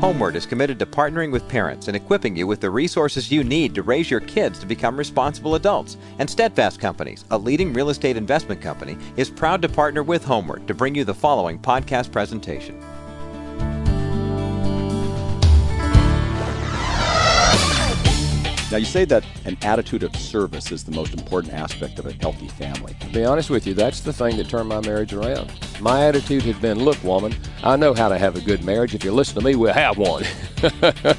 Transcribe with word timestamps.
HomeWord 0.00 0.34
is 0.34 0.44
committed 0.44 0.78
to 0.78 0.84
partnering 0.84 1.32
with 1.32 1.48
parents 1.48 1.88
and 1.88 1.96
equipping 1.96 2.36
you 2.36 2.46
with 2.46 2.60
the 2.60 2.68
resources 2.68 3.32
you 3.32 3.42
need 3.42 3.74
to 3.74 3.82
raise 3.82 4.10
your 4.10 4.20
kids 4.20 4.58
to 4.58 4.66
become 4.66 4.94
responsible 4.94 5.54
adults. 5.54 5.96
And 6.18 6.28
Steadfast 6.28 6.78
Companies, 6.78 7.24
a 7.30 7.38
leading 7.38 7.72
real 7.72 7.88
estate 7.88 8.18
investment 8.18 8.60
company, 8.60 8.98
is 9.16 9.30
proud 9.30 9.62
to 9.62 9.70
partner 9.70 10.02
with 10.02 10.22
HomeWord 10.22 10.66
to 10.66 10.74
bring 10.74 10.94
you 10.94 11.04
the 11.04 11.14
following 11.14 11.58
podcast 11.58 12.12
presentation. 12.12 12.78
Now, 18.70 18.78
you 18.78 18.84
say 18.84 19.04
that 19.04 19.24
an 19.44 19.56
attitude 19.62 20.02
of 20.02 20.14
service 20.16 20.72
is 20.72 20.82
the 20.82 20.90
most 20.90 21.14
important 21.14 21.54
aspect 21.54 22.00
of 22.00 22.06
a 22.06 22.12
healthy 22.14 22.48
family. 22.48 22.96
To 22.98 23.06
be 23.06 23.24
honest 23.24 23.48
with 23.48 23.64
you, 23.64 23.74
that's 23.74 24.00
the 24.00 24.12
thing 24.12 24.36
that 24.38 24.48
turned 24.48 24.68
my 24.68 24.80
marriage 24.80 25.12
around. 25.12 25.52
My 25.80 26.06
attitude 26.06 26.42
had 26.42 26.60
been 26.60 26.80
look, 26.80 27.02
woman, 27.04 27.32
I 27.62 27.76
know 27.76 27.94
how 27.94 28.08
to 28.08 28.18
have 28.18 28.34
a 28.34 28.40
good 28.40 28.64
marriage. 28.64 28.92
If 28.92 29.04
you 29.04 29.12
listen 29.12 29.36
to 29.36 29.44
me, 29.44 29.54
we'll 29.54 29.72
have 29.72 29.98
one. 29.98 30.24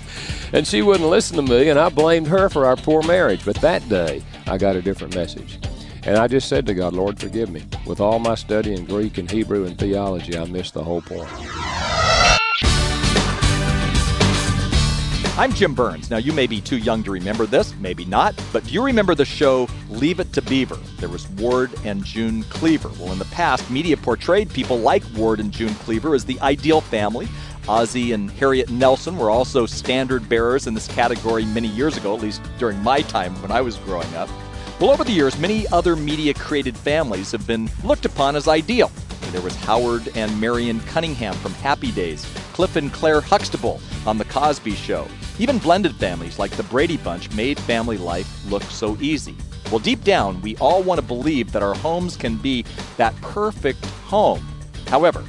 and 0.51 0.67
she 0.67 0.81
wouldn't 0.81 1.09
listen 1.09 1.37
to 1.37 1.41
me, 1.41 1.69
and 1.69 1.79
I 1.79 1.87
blamed 1.87 2.27
her 2.27 2.49
for 2.49 2.65
our 2.65 2.75
poor 2.75 3.01
marriage. 3.03 3.45
But 3.45 3.55
that 3.57 3.87
day, 3.87 4.23
I 4.45 4.57
got 4.57 4.75
a 4.75 4.81
different 4.81 5.15
message. 5.15 5.57
And 6.03 6.17
I 6.17 6.27
just 6.27 6.49
said 6.49 6.65
to 6.65 6.73
God, 6.73 6.93
Lord, 6.93 7.17
forgive 7.17 7.49
me. 7.49 7.63
With 7.85 8.01
all 8.01 8.19
my 8.19 8.35
study 8.35 8.73
in 8.73 8.85
Greek 8.85 9.17
and 9.17 9.29
Hebrew 9.31 9.65
and 9.65 9.77
theology, 9.77 10.37
I 10.37 10.45
missed 10.45 10.73
the 10.73 10.83
whole 10.83 11.01
point. 11.01 11.29
I'm 15.37 15.53
Jim 15.53 15.75
Burns. 15.75 16.09
Now, 16.09 16.17
you 16.17 16.33
may 16.33 16.47
be 16.47 16.59
too 16.59 16.79
young 16.79 17.03
to 17.03 17.11
remember 17.11 17.45
this, 17.45 17.75
maybe 17.75 18.05
not, 18.05 18.33
but 18.51 18.63
do 18.65 18.71
you 18.71 18.83
remember 18.83 19.13
the 19.13 19.23
show 19.23 19.69
Leave 19.87 20.19
It 20.19 20.33
to 20.33 20.41
Beaver? 20.41 20.79
There 20.99 21.09
was 21.09 21.29
Ward 21.29 21.71
and 21.85 22.03
June 22.03 22.41
Cleaver. 22.45 22.89
Well, 22.97 23.11
in 23.11 23.19
the 23.19 23.25
past, 23.25 23.69
media 23.69 23.97
portrayed 23.97 24.49
people 24.49 24.79
like 24.79 25.03
Ward 25.15 25.39
and 25.39 25.51
June 25.51 25.75
Cleaver 25.75 26.15
as 26.15 26.25
the 26.25 26.41
ideal 26.41 26.81
family. 26.81 27.27
Ozzie 27.67 28.13
and 28.13 28.31
Harriet 28.31 28.71
Nelson 28.71 29.15
were 29.15 29.29
also 29.29 29.67
standard 29.67 30.27
bearers 30.27 30.65
in 30.65 30.73
this 30.73 30.87
category 30.87 31.45
many 31.45 31.67
years 31.67 31.97
ago, 31.97 32.15
at 32.15 32.21
least 32.23 32.41
during 32.57 32.81
my 32.81 33.01
time 33.01 33.39
when 33.39 33.51
I 33.51 33.61
was 33.61 33.77
growing 33.77 34.11
up. 34.15 34.29
Well, 34.79 34.89
over 34.89 35.03
the 35.03 35.11
years, 35.11 35.37
many 35.37 35.67
other 35.67 35.95
media 35.95 36.33
created 36.33 36.75
families 36.75 37.31
have 37.31 37.45
been 37.45 37.69
looked 37.83 38.05
upon 38.05 38.35
as 38.35 38.47
ideal. 38.47 38.91
There 39.31 39.41
was 39.41 39.55
Howard 39.57 40.09
and 40.15 40.41
Marion 40.41 40.79
Cunningham 40.79 41.35
from 41.35 41.53
Happy 41.55 41.91
Days, 41.91 42.25
Cliff 42.53 42.75
and 42.75 42.91
Claire 42.91 43.21
Huxtable 43.21 43.79
on 44.07 44.17
The 44.17 44.25
Cosby 44.25 44.73
Show. 44.73 45.07
Even 45.39 45.59
blended 45.59 45.95
families 45.95 46.39
like 46.39 46.51
the 46.51 46.63
Brady 46.63 46.97
Bunch 46.97 47.31
made 47.33 47.59
family 47.59 47.97
life 47.97 48.49
look 48.49 48.63
so 48.63 48.97
easy. 48.99 49.35
Well, 49.69 49.79
deep 49.79 50.03
down, 50.03 50.41
we 50.41 50.57
all 50.57 50.81
want 50.81 50.99
to 50.99 51.05
believe 51.05 51.51
that 51.51 51.61
our 51.61 51.75
homes 51.75 52.17
can 52.17 52.37
be 52.37 52.65
that 52.97 53.15
perfect 53.21 53.85
home. 53.85 54.43
However, 54.87 55.23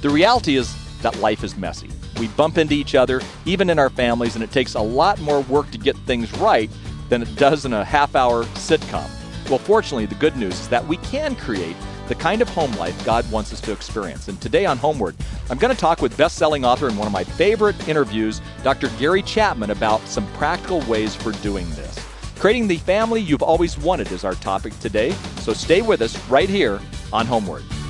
the 0.00 0.10
reality 0.10 0.56
is 0.56 0.74
that 1.02 1.18
life 1.20 1.44
is 1.44 1.56
messy. 1.56 1.90
We 2.18 2.28
bump 2.28 2.58
into 2.58 2.74
each 2.74 2.94
other, 2.94 3.20
even 3.44 3.70
in 3.70 3.78
our 3.78 3.90
families, 3.90 4.34
and 4.34 4.42
it 4.42 4.50
takes 4.50 4.74
a 4.74 4.80
lot 4.80 5.20
more 5.20 5.42
work 5.42 5.70
to 5.70 5.78
get 5.78 5.96
things 5.98 6.32
right 6.38 6.70
than 7.08 7.22
it 7.22 7.36
does 7.36 7.64
in 7.64 7.72
a 7.74 7.84
half 7.84 8.16
hour 8.16 8.44
sitcom. 8.54 9.08
Well, 9.48 9.58
fortunately, 9.58 10.06
the 10.06 10.14
good 10.16 10.36
news 10.36 10.58
is 10.58 10.68
that 10.68 10.86
we 10.86 10.96
can 10.98 11.36
create 11.36 11.76
the 12.08 12.14
kind 12.14 12.42
of 12.42 12.48
home 12.48 12.72
life 12.72 13.04
God 13.04 13.30
wants 13.30 13.52
us 13.52 13.60
to 13.62 13.72
experience. 13.72 14.28
And 14.28 14.40
today 14.40 14.66
on 14.66 14.78
HomeWord, 14.78 15.14
I'm 15.50 15.58
going 15.58 15.74
to 15.74 15.80
talk 15.80 16.02
with 16.02 16.16
best-selling 16.16 16.64
author 16.64 16.88
and 16.88 16.98
one 16.98 17.06
of 17.06 17.12
my 17.12 17.24
favorite 17.24 17.88
interviews, 17.88 18.40
Dr. 18.62 18.88
Gary 18.98 19.22
Chapman, 19.22 19.70
about 19.70 20.00
some 20.06 20.26
practical 20.34 20.80
ways 20.82 21.14
for 21.14 21.32
doing 21.32 21.68
this. 21.70 21.98
Creating 22.38 22.68
the 22.68 22.78
family 22.78 23.20
you've 23.20 23.42
always 23.42 23.78
wanted 23.78 24.10
is 24.12 24.24
our 24.24 24.34
topic 24.34 24.78
today, 24.80 25.12
so 25.40 25.52
stay 25.52 25.82
with 25.82 26.02
us 26.02 26.18
right 26.28 26.48
here 26.48 26.80
on 27.12 27.26
HomeWord. 27.26 27.83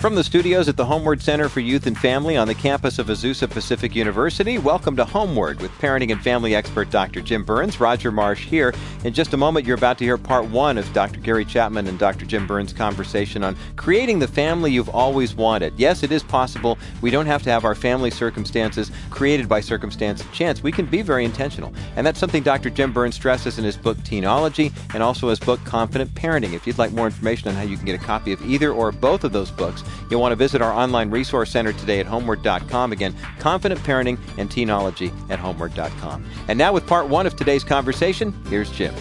From 0.00 0.14
the 0.14 0.24
studios 0.24 0.66
at 0.66 0.78
the 0.78 0.86
HomeWord 0.86 1.20
Center 1.20 1.50
for 1.50 1.60
Youth 1.60 1.86
and 1.86 1.96
Family 1.96 2.34
on 2.34 2.48
the 2.48 2.54
campus 2.54 2.98
of 2.98 3.08
Azusa 3.08 3.50
Pacific 3.50 3.94
University, 3.94 4.56
welcome 4.56 4.96
to 4.96 5.04
HomeWord 5.04 5.60
with 5.60 5.70
parenting 5.72 6.10
and 6.10 6.22
family 6.22 6.54
expert 6.54 6.88
Dr. 6.88 7.20
Jim 7.20 7.44
Burns. 7.44 7.80
Roger 7.80 8.10
Marsh 8.10 8.46
here. 8.46 8.72
In 9.04 9.12
just 9.12 9.34
a 9.34 9.36
moment, 9.36 9.66
you're 9.66 9.76
about 9.76 9.98
to 9.98 10.04
hear 10.04 10.16
part 10.16 10.46
one 10.46 10.78
of 10.78 10.90
Dr. 10.94 11.20
Gary 11.20 11.44
Chapman 11.44 11.86
and 11.86 11.98
Dr. 11.98 12.24
Jim 12.24 12.46
Burns' 12.46 12.72
conversation 12.72 13.44
on 13.44 13.58
creating 13.76 14.18
the 14.18 14.26
family 14.26 14.72
you've 14.72 14.88
always 14.88 15.34
wanted. 15.34 15.74
Yes, 15.76 16.02
it 16.02 16.12
is 16.12 16.22
possible. 16.22 16.78
We 17.02 17.10
don't 17.10 17.26
have 17.26 17.42
to 17.42 17.50
have 17.50 17.66
our 17.66 17.74
family 17.74 18.10
circumstances 18.10 18.90
created 19.10 19.50
by 19.50 19.60
circumstance 19.60 20.22
of 20.22 20.32
chance. 20.32 20.62
We 20.62 20.72
can 20.72 20.86
be 20.86 21.02
very 21.02 21.26
intentional. 21.26 21.74
And 21.96 22.06
that's 22.06 22.18
something 22.18 22.42
Dr. 22.42 22.70
Jim 22.70 22.94
Burns 22.94 23.16
stresses 23.16 23.58
in 23.58 23.64
his 23.64 23.76
book, 23.76 23.98
Teenology, 23.98 24.72
and 24.94 25.02
also 25.02 25.28
his 25.28 25.40
book, 25.40 25.62
Confident 25.66 26.14
Parenting. 26.14 26.54
If 26.54 26.66
you'd 26.66 26.78
like 26.78 26.92
more 26.92 27.04
information 27.04 27.48
on 27.48 27.54
how 27.54 27.64
you 27.64 27.76
can 27.76 27.84
get 27.84 28.00
a 28.00 28.02
copy 28.02 28.32
of 28.32 28.40
either 28.46 28.72
or 28.72 28.92
both 28.92 29.24
of 29.24 29.32
those 29.32 29.50
books, 29.50 29.84
You'll 30.10 30.20
want 30.20 30.32
to 30.32 30.36
visit 30.36 30.62
our 30.62 30.72
online 30.72 31.10
resource 31.10 31.50
center 31.50 31.72
today 31.72 32.00
at 32.00 32.06
homeword.com. 32.06 32.92
Again, 32.92 33.14
Confident 33.38 33.80
Parenting 33.80 34.18
and 34.38 34.50
Teenology 34.50 35.12
at 35.30 35.38
homeword.com. 35.38 36.24
And 36.48 36.58
now, 36.58 36.72
with 36.72 36.86
part 36.86 37.08
one 37.08 37.26
of 37.26 37.36
today's 37.36 37.64
conversation, 37.64 38.32
here's 38.46 38.70
Jim. 38.70 38.94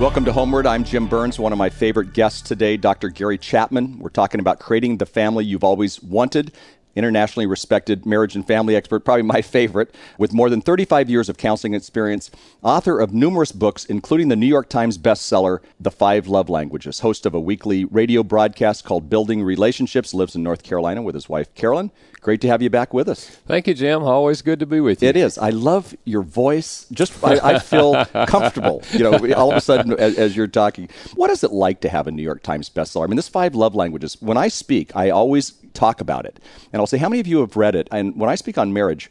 Welcome 0.00 0.24
to 0.24 0.32
HomeWord. 0.32 0.64
I'm 0.64 0.82
Jim 0.82 1.06
Burns, 1.06 1.38
one 1.38 1.52
of 1.52 1.58
my 1.58 1.68
favorite 1.68 2.14
guests 2.14 2.40
today, 2.40 2.78
Dr. 2.78 3.10
Gary 3.10 3.36
Chapman. 3.36 3.98
We're 3.98 4.08
talking 4.08 4.40
about 4.40 4.58
creating 4.58 4.96
the 4.96 5.04
family 5.04 5.44
you've 5.44 5.62
always 5.62 6.02
wanted 6.02 6.52
internationally 6.96 7.46
respected 7.46 8.06
marriage 8.06 8.34
and 8.34 8.46
family 8.46 8.76
expert, 8.76 9.00
probably 9.00 9.22
my 9.22 9.42
favorite, 9.42 9.94
with 10.18 10.32
more 10.32 10.50
than 10.50 10.60
35 10.60 11.08
years 11.08 11.28
of 11.28 11.36
counseling 11.36 11.74
experience, 11.74 12.30
author 12.62 13.00
of 13.00 13.12
numerous 13.12 13.52
books, 13.52 13.84
including 13.84 14.28
the 14.28 14.36
New 14.36 14.46
York 14.46 14.68
Times 14.68 14.98
bestseller, 14.98 15.60
The 15.78 15.90
Five 15.90 16.26
Love 16.26 16.48
Languages, 16.48 17.00
host 17.00 17.26
of 17.26 17.34
a 17.34 17.40
weekly 17.40 17.84
radio 17.84 18.22
broadcast 18.22 18.84
called 18.84 19.10
Building 19.10 19.42
Relationships, 19.42 20.14
lives 20.14 20.34
in 20.34 20.42
North 20.42 20.62
Carolina 20.62 21.02
with 21.02 21.14
his 21.14 21.28
wife, 21.28 21.54
Carolyn. 21.54 21.90
Great 22.20 22.42
to 22.42 22.48
have 22.48 22.60
you 22.60 22.68
back 22.68 22.92
with 22.92 23.08
us. 23.08 23.30
Thank 23.46 23.66
you, 23.66 23.72
Jim. 23.72 24.02
Always 24.02 24.42
good 24.42 24.58
to 24.60 24.66
be 24.66 24.80
with 24.80 25.02
you. 25.02 25.08
It 25.08 25.16
is. 25.16 25.38
I 25.38 25.50
love 25.50 25.94
your 26.04 26.20
voice. 26.20 26.86
Just 26.92 27.24
I, 27.24 27.54
I 27.54 27.58
feel 27.58 28.04
comfortable. 28.26 28.82
You 28.92 29.10
know, 29.10 29.34
all 29.34 29.50
of 29.50 29.56
a 29.56 29.60
sudden 29.60 29.92
as, 29.92 30.18
as, 30.18 30.36
you're 30.36 30.46
talking. 30.46 30.90
What 31.14 31.30
is 31.30 31.42
it 31.44 31.50
like 31.50 31.80
to 31.80 31.88
have 31.88 32.06
a 32.06 32.10
New 32.10 32.22
York 32.22 32.42
Times 32.42 32.68
bestseller? 32.68 33.04
I 33.04 33.06
mean, 33.06 33.16
this 33.16 33.28
five 33.28 33.54
love 33.54 33.74
languages. 33.74 34.20
When 34.20 34.36
I 34.36 34.48
speak, 34.48 34.94
I 34.94 35.08
always 35.08 35.52
talk 35.72 36.02
about 36.02 36.26
it, 36.26 36.40
and 36.72 36.79
I'll 36.80 36.86
say, 36.86 36.98
"How 36.98 37.08
many 37.08 37.20
of 37.20 37.26
you 37.26 37.40
have 37.40 37.56
read 37.56 37.74
it?" 37.74 37.88
And 37.92 38.18
when 38.18 38.30
I 38.30 38.34
speak 38.34 38.58
on 38.58 38.72
marriage. 38.72 39.08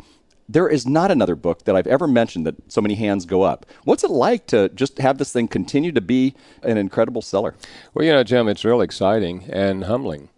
There 0.51 0.67
is 0.67 0.87
not 0.87 1.11
another 1.11 1.35
book 1.35 1.65
that 1.65 1.75
I've 1.75 1.85
ever 1.85 2.07
mentioned 2.07 2.43
that 2.47 2.55
so 2.71 2.81
many 2.81 2.95
hands 2.95 3.27
go 3.27 3.43
up. 3.43 3.67
What's 3.83 4.03
it 4.03 4.09
like 4.09 4.47
to 4.47 4.69
just 4.69 4.97
have 4.97 5.19
this 5.19 5.31
thing 5.31 5.47
continue 5.47 5.91
to 5.91 6.01
be 6.01 6.33
an 6.63 6.75
incredible 6.75 7.21
seller? 7.21 7.53
Well, 7.93 8.03
you 8.03 8.11
know, 8.11 8.23
Jim, 8.23 8.47
it's 8.47 8.65
real 8.65 8.81
exciting 8.81 9.43
and 9.47 9.83
humbling 9.83 10.29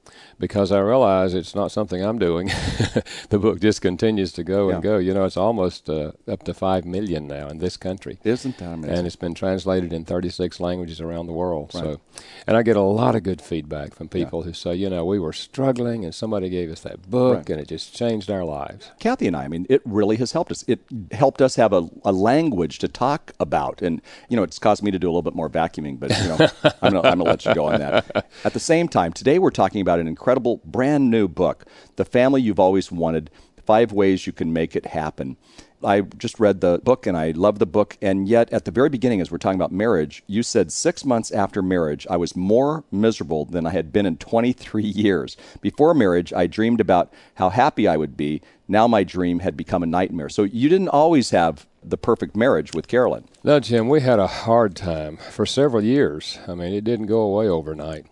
because 0.42 0.72
I 0.72 0.80
realize 0.80 1.34
it's 1.34 1.54
not 1.54 1.72
something 1.72 2.04
I'm 2.04 2.20
doing. 2.20 2.48
the 3.30 3.40
book 3.40 3.62
just 3.62 3.82
continues 3.82 4.34
to 4.34 4.44
go 4.44 4.68
yeah. 4.68 4.74
and 4.74 4.84
go. 4.84 4.98
You 4.98 5.14
know, 5.14 5.24
it's 5.24 5.38
almost 5.38 5.90
uh, 5.90 6.12
up 6.28 6.44
to 6.44 6.54
five 6.54 6.84
million 6.84 7.28
now 7.28 7.48
in 7.48 7.60
this 7.60 7.78
country. 7.78 8.18
Isn't 8.24 8.58
that 8.58 8.74
amazing? 8.74 8.98
And 8.98 9.08
it's 9.08 9.16
been 9.16 9.36
translated 9.36 9.94
in 9.94 10.04
36 10.04 10.60
languages 10.60 11.00
around 11.00 11.28
the 11.28 11.34
world. 11.34 11.72
Right. 11.76 11.84
So, 11.84 12.02
and 12.48 12.58
I 12.58 12.64
get 12.64 12.76
a 12.76 12.82
lot 12.82 13.16
of 13.16 13.24
good 13.24 13.42
feedback 13.42 13.94
from 13.94 14.10
people 14.10 14.40
yeah. 14.40 14.46
who 14.46 14.54
say, 14.54 14.76
you 14.76 14.90
know, 14.90 15.06
we 15.06 15.20
were 15.20 15.34
struggling 15.34 16.04
and 16.04 16.14
somebody 16.14 16.50
gave 16.50 16.72
us 16.72 16.82
that 16.82 17.10
book 17.10 17.38
right. 17.38 17.50
and 17.52 17.62
it 17.62 17.68
just 17.68 17.96
changed 17.96 18.30
our 18.32 18.44
lives. 18.44 18.92
Kathy 19.00 19.28
and 19.28 19.36
I, 19.36 19.44
I 19.44 19.48
mean, 19.48 19.68
it 19.70 19.82
really 19.86 20.18
has 20.18 20.32
helped 20.32 20.52
us. 20.52 20.66
It 20.68 20.80
helped 21.12 21.42
us 21.42 21.56
have 21.56 21.72
a, 21.72 21.88
a 22.04 22.12
language 22.12 22.80
to 22.80 22.88
talk 22.88 23.32
about, 23.40 23.82
and 23.82 24.02
you 24.28 24.36
know, 24.36 24.44
it's 24.44 24.58
caused 24.60 24.82
me 24.82 24.90
to 24.90 24.98
do 24.98 25.08
a 25.08 25.12
little 25.12 25.22
bit 25.22 25.36
more 25.36 25.50
vacuuming. 25.50 26.00
But 26.00 26.18
you 26.18 26.28
know, 26.30 26.48
I'm 26.82 26.96
I'm 26.98 27.02
gonna 27.02 27.24
let 27.24 27.46
you 27.46 27.54
go 27.54 27.66
on 27.66 27.80
that. 27.80 28.26
At 28.44 28.54
the 28.54 28.60
same 28.60 28.88
time, 28.88 29.14
today 29.14 29.38
we're 29.40 29.52
talking 29.52 29.82
about 29.82 30.00
an 30.00 30.08
incredible 30.08 30.31
incredible 30.32 30.62
brand 30.64 31.12
new 31.12 31.28
book, 31.28 31.66
The 31.98 32.06
Family 32.06 32.42
You've 32.42 32.58
Always 32.58 32.90
Wanted 32.90 33.30
Five 33.66 33.92
Ways 33.92 34.26
You 34.26 34.32
Can 34.32 34.54
Make 34.54 34.78
It 34.78 34.86
Happen. 34.86 35.36
I 35.84 36.02
just 36.02 36.40
read 36.40 36.62
the 36.62 36.80
book 36.82 37.06
and 37.06 37.18
I 37.18 37.32
love 37.32 37.60
the 37.60 37.66
book. 37.66 37.98
And 38.02 38.30
yet, 38.30 38.54
at 38.54 38.64
the 38.64 38.72
very 38.72 38.88
beginning, 38.88 39.20
as 39.20 39.30
we're 39.30 39.40
talking 39.40 39.60
about 39.60 39.74
marriage, 39.74 40.24
you 40.28 40.42
said 40.42 40.72
six 40.72 41.04
months 41.04 41.32
after 41.32 41.62
marriage, 41.62 42.08
I 42.10 42.16
was 42.16 42.34
more 42.34 42.86
miserable 42.94 43.44
than 43.44 43.66
I 43.66 43.72
had 43.72 43.92
been 43.92 44.06
in 44.06 44.16
23 44.16 44.84
years. 44.86 45.36
Before 45.60 45.94
marriage, 45.94 46.32
I 46.32 46.48
dreamed 46.48 46.80
about 46.80 47.12
how 47.36 47.50
happy 47.50 47.86
I 47.90 47.98
would 47.98 48.16
be. 48.16 48.42
Now 48.70 48.88
my 48.88 49.04
dream 49.04 49.40
had 49.40 49.58
become 49.58 49.84
a 49.84 49.88
nightmare. 49.88 50.30
So 50.30 50.44
you 50.44 50.70
didn't 50.70 50.88
always 50.88 51.32
have 51.32 51.68
the 51.84 51.98
perfect 51.98 52.38
marriage 52.38 52.74
with 52.74 52.88
Carolyn. 52.88 53.26
No, 53.44 53.60
Jim, 53.60 53.90
we 53.90 54.00
had 54.00 54.20
a 54.20 54.28
hard 54.28 54.78
time 54.78 55.18
for 55.18 55.46
several 55.46 55.84
years. 55.84 56.40
I 56.48 56.54
mean, 56.54 56.74
it 56.74 56.86
didn't 56.86 57.08
go 57.08 57.20
away 57.20 57.50
overnight. 57.50 58.06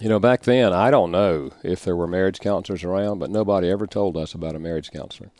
You 0.00 0.08
know, 0.08 0.20
back 0.20 0.42
then, 0.42 0.72
I 0.72 0.90
don't 0.90 1.10
know 1.10 1.50
if 1.64 1.84
there 1.84 1.96
were 1.96 2.06
marriage 2.06 2.38
counselors 2.38 2.84
around, 2.84 3.18
but 3.18 3.30
nobody 3.30 3.68
ever 3.68 3.86
told 3.86 4.16
us 4.16 4.32
about 4.32 4.54
a 4.54 4.60
marriage 4.60 4.90
counselor. 4.90 5.30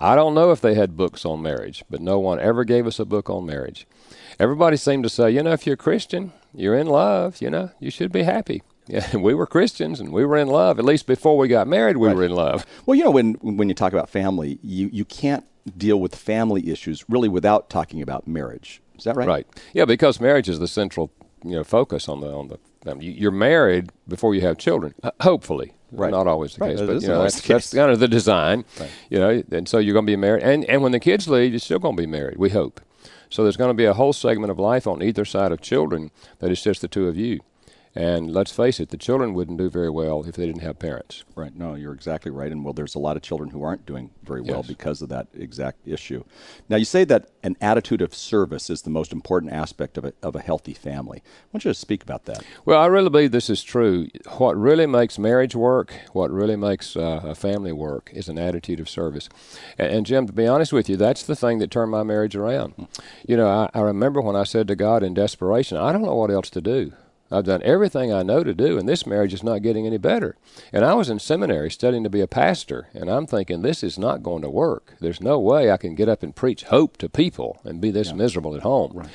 I 0.00 0.16
don't 0.16 0.34
know 0.34 0.50
if 0.50 0.60
they 0.60 0.74
had 0.74 0.96
books 0.96 1.24
on 1.24 1.42
marriage, 1.42 1.84
but 1.90 2.00
no 2.00 2.18
one 2.18 2.40
ever 2.40 2.64
gave 2.64 2.86
us 2.86 2.98
a 2.98 3.04
book 3.04 3.28
on 3.28 3.46
marriage. 3.46 3.86
Everybody 4.38 4.76
seemed 4.78 5.04
to 5.04 5.10
say, 5.10 5.30
you 5.30 5.42
know, 5.42 5.52
if 5.52 5.66
you're 5.66 5.74
a 5.74 5.76
Christian, 5.76 6.32
you're 6.54 6.76
in 6.76 6.86
love, 6.86 7.40
you 7.40 7.50
know, 7.50 7.70
you 7.78 7.90
should 7.90 8.12
be 8.12 8.22
happy. 8.22 8.62
Yeah, 8.86 9.18
we 9.18 9.34
were 9.34 9.46
Christians 9.46 10.00
and 10.00 10.12
we 10.12 10.24
were 10.24 10.36
in 10.36 10.48
love. 10.48 10.80
At 10.80 10.84
least 10.84 11.06
before 11.06 11.38
we 11.38 11.46
got 11.46 11.68
married, 11.68 11.96
we 11.96 12.08
right. 12.08 12.16
were 12.16 12.24
in 12.24 12.32
love. 12.32 12.66
Well, 12.86 12.96
you 12.96 13.04
know, 13.04 13.12
when 13.12 13.34
when 13.34 13.68
you 13.68 13.74
talk 13.74 13.92
about 13.92 14.10
family, 14.10 14.58
you, 14.64 14.90
you 14.92 15.04
can't 15.04 15.44
deal 15.78 16.00
with 16.00 16.16
family 16.16 16.68
issues 16.70 17.04
really 17.08 17.28
without 17.28 17.70
talking 17.70 18.02
about 18.02 18.26
marriage. 18.26 18.82
Is 18.98 19.04
that 19.04 19.14
right? 19.14 19.28
Right. 19.28 19.46
Yeah, 19.74 19.84
because 19.84 20.20
marriage 20.20 20.48
is 20.48 20.58
the 20.58 20.66
central 20.66 21.12
you 21.44 21.52
know 21.52 21.62
focus 21.62 22.08
on 22.08 22.20
the 22.20 22.32
on 22.32 22.48
the. 22.48 22.58
You- 22.86 23.12
You're 23.12 23.30
married 23.30 23.90
before 24.08 24.34
you 24.34 24.40
have 24.42 24.56
children, 24.58 24.94
hopefully. 25.20 25.72
Right. 25.92 26.10
Not 26.12 26.26
always 26.28 26.54
the 26.54 26.60
Right, 26.60 26.70
case, 26.70 26.80
that 26.80 26.86
but 26.86 27.02
you 27.02 27.08
know, 27.08 27.22
that's, 27.22 27.40
the 27.40 27.48
that's 27.54 27.74
kind 27.74 27.90
of 27.90 27.98
the 27.98 28.06
design. 28.08 28.64
You 29.10 29.18
know, 29.18 29.42
and 29.50 29.68
so 29.68 29.78
you're 29.78 29.92
going 29.92 30.06
to 30.06 30.10
be 30.12 30.16
married, 30.16 30.42
and 30.44 30.64
and 30.66 30.82
when 30.82 30.92
the 30.92 31.00
kids 31.00 31.26
leave, 31.28 31.50
you're 31.52 31.58
still 31.58 31.80
going 31.80 31.96
to 31.96 32.00
be 32.02 32.06
married. 32.06 32.36
We 32.38 32.50
hope. 32.50 32.80
So 33.28 33.42
there's 33.42 33.56
going 33.56 33.70
to 33.70 33.74
be 33.74 33.84
a 33.86 33.92
whole 33.94 34.12
segment 34.12 34.50
of 34.50 34.58
life 34.58 34.86
on 34.86 35.02
either 35.02 35.24
side 35.24 35.50
of 35.52 35.60
children 35.60 36.10
that 36.38 36.50
is 36.50 36.62
just 36.62 36.80
the 36.80 36.88
two 36.88 37.06
of 37.08 37.16
you. 37.16 37.40
And 37.92 38.30
let's 38.32 38.52
face 38.52 38.78
it, 38.78 38.90
the 38.90 38.96
children 38.96 39.34
wouldn't 39.34 39.58
do 39.58 39.68
very 39.68 39.90
well 39.90 40.22
if 40.24 40.36
they 40.36 40.46
didn't 40.46 40.62
have 40.62 40.78
parents. 40.78 41.24
Right. 41.34 41.52
No, 41.56 41.74
you're 41.74 41.92
exactly 41.92 42.30
right. 42.30 42.52
And 42.52 42.64
well, 42.64 42.72
there's 42.72 42.94
a 42.94 43.00
lot 43.00 43.16
of 43.16 43.22
children 43.22 43.50
who 43.50 43.64
aren't 43.64 43.84
doing 43.84 44.10
very 44.22 44.40
well 44.40 44.58
Yes. 44.58 44.68
because 44.68 45.02
of 45.02 45.08
that 45.08 45.26
exact 45.34 45.78
issue. 45.88 46.22
Now, 46.68 46.76
you 46.76 46.84
say 46.84 47.02
that 47.04 47.30
an 47.42 47.56
attitude 47.60 48.00
of 48.00 48.14
service 48.14 48.70
is 48.70 48.82
the 48.82 48.90
most 48.90 49.12
important 49.12 49.52
aspect 49.52 49.98
of 49.98 50.04
a, 50.04 50.12
of 50.22 50.36
a 50.36 50.40
healthy 50.40 50.72
family. 50.72 51.20
I 51.24 51.46
want 51.52 51.64
you 51.64 51.70
to 51.72 51.74
speak 51.74 52.04
about 52.04 52.26
that. 52.26 52.44
Well, 52.64 52.80
I 52.80 52.86
really 52.86 53.10
believe 53.10 53.32
this 53.32 53.50
is 53.50 53.60
true. 53.64 54.06
What 54.38 54.56
really 54.56 54.86
makes 54.86 55.18
marriage 55.18 55.56
work, 55.56 55.92
what 56.12 56.30
really 56.30 56.56
makes 56.56 56.94
uh, 56.96 57.22
a 57.24 57.34
family 57.34 57.72
work, 57.72 58.10
is 58.14 58.28
an 58.28 58.38
attitude 58.38 58.78
of 58.78 58.88
service. 58.88 59.28
And, 59.78 59.90
and 59.92 60.06
Jim, 60.06 60.28
to 60.28 60.32
be 60.32 60.46
honest 60.46 60.72
with 60.72 60.88
you, 60.88 60.96
that's 60.96 61.24
the 61.24 61.34
thing 61.34 61.58
that 61.58 61.72
turned 61.72 61.90
my 61.90 62.04
marriage 62.04 62.36
around. 62.36 62.86
You 63.26 63.36
know, 63.36 63.48
I, 63.48 63.68
I 63.74 63.80
remember 63.80 64.20
when 64.20 64.36
I 64.36 64.44
said 64.44 64.68
to 64.68 64.76
God 64.76 65.02
in 65.02 65.12
desperation, 65.12 65.76
I 65.76 65.90
don't 65.90 66.02
know 66.02 66.14
what 66.14 66.30
else 66.30 66.50
to 66.50 66.60
do. 66.60 66.92
I've 67.30 67.44
done 67.44 67.62
everything 67.62 68.12
I 68.12 68.22
know 68.22 68.42
to 68.42 68.54
do, 68.54 68.76
and 68.76 68.88
this 68.88 69.06
marriage 69.06 69.32
is 69.32 69.44
not 69.44 69.62
getting 69.62 69.86
any 69.86 69.98
better. 69.98 70.36
And 70.72 70.84
I 70.84 70.94
was 70.94 71.08
in 71.08 71.18
seminary 71.18 71.70
studying 71.70 72.02
to 72.02 72.10
be 72.10 72.20
a 72.20 72.26
pastor, 72.26 72.88
and 72.92 73.08
I'm 73.08 73.26
thinking, 73.26 73.62
this 73.62 73.84
is 73.84 73.98
not 73.98 74.22
going 74.22 74.42
to 74.42 74.50
work. 74.50 74.94
There's 75.00 75.20
no 75.20 75.38
way 75.38 75.70
I 75.70 75.76
can 75.76 75.94
get 75.94 76.08
up 76.08 76.22
and 76.22 76.34
preach 76.34 76.64
hope 76.64 76.96
to 76.98 77.08
people 77.08 77.60
and 77.64 77.80
be 77.80 77.90
this 77.90 78.12
miserable 78.12 78.56
at 78.56 78.62
home. 78.62 79.08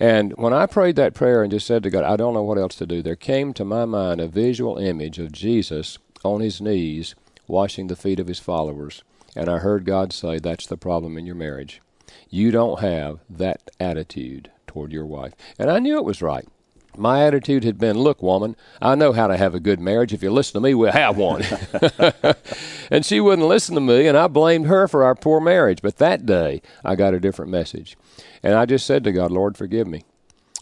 And 0.00 0.32
when 0.36 0.52
I 0.52 0.66
prayed 0.66 0.96
that 0.96 1.14
prayer 1.14 1.42
and 1.42 1.50
just 1.50 1.66
said 1.66 1.82
to 1.82 1.90
God, 1.90 2.04
I 2.04 2.16
don't 2.16 2.34
know 2.34 2.42
what 2.42 2.58
else 2.58 2.76
to 2.76 2.86
do, 2.86 3.02
there 3.02 3.16
came 3.16 3.52
to 3.54 3.64
my 3.64 3.84
mind 3.84 4.20
a 4.20 4.28
visual 4.28 4.76
image 4.76 5.18
of 5.18 5.32
Jesus 5.32 5.98
on 6.24 6.40
his 6.40 6.60
knees 6.60 7.14
washing 7.46 7.86
the 7.86 7.96
feet 7.96 8.20
of 8.20 8.28
his 8.28 8.38
followers. 8.38 9.02
And 9.34 9.48
I 9.48 9.58
heard 9.58 9.84
God 9.84 10.12
say, 10.12 10.38
That's 10.38 10.66
the 10.66 10.76
problem 10.76 11.16
in 11.18 11.26
your 11.26 11.34
marriage. 11.34 11.80
You 12.30 12.50
don't 12.50 12.80
have 12.80 13.20
that 13.28 13.70
attitude 13.80 14.50
toward 14.66 14.92
your 14.92 15.06
wife. 15.06 15.34
And 15.58 15.70
I 15.70 15.78
knew 15.78 15.96
it 15.96 16.04
was 16.04 16.22
right. 16.22 16.46
My 16.98 17.24
attitude 17.24 17.64
had 17.64 17.78
been, 17.78 17.98
Look, 17.98 18.22
woman, 18.22 18.56
I 18.82 18.94
know 18.94 19.12
how 19.12 19.28
to 19.28 19.36
have 19.36 19.54
a 19.54 19.60
good 19.60 19.78
marriage. 19.78 20.12
If 20.12 20.22
you 20.22 20.30
listen 20.30 20.54
to 20.54 20.60
me, 20.60 20.74
we'll 20.74 20.92
have 20.92 21.16
one. 21.16 21.44
and 22.90 23.04
she 23.04 23.20
wouldn't 23.20 23.46
listen 23.46 23.74
to 23.76 23.80
me, 23.80 24.06
and 24.06 24.18
I 24.18 24.26
blamed 24.26 24.66
her 24.66 24.88
for 24.88 25.04
our 25.04 25.14
poor 25.14 25.40
marriage. 25.40 25.80
But 25.80 25.98
that 25.98 26.26
day, 26.26 26.60
I 26.84 26.96
got 26.96 27.14
a 27.14 27.20
different 27.20 27.50
message. 27.50 27.96
And 28.42 28.54
I 28.54 28.66
just 28.66 28.86
said 28.86 29.04
to 29.04 29.12
God, 29.12 29.30
Lord, 29.30 29.56
forgive 29.56 29.86
me. 29.86 30.02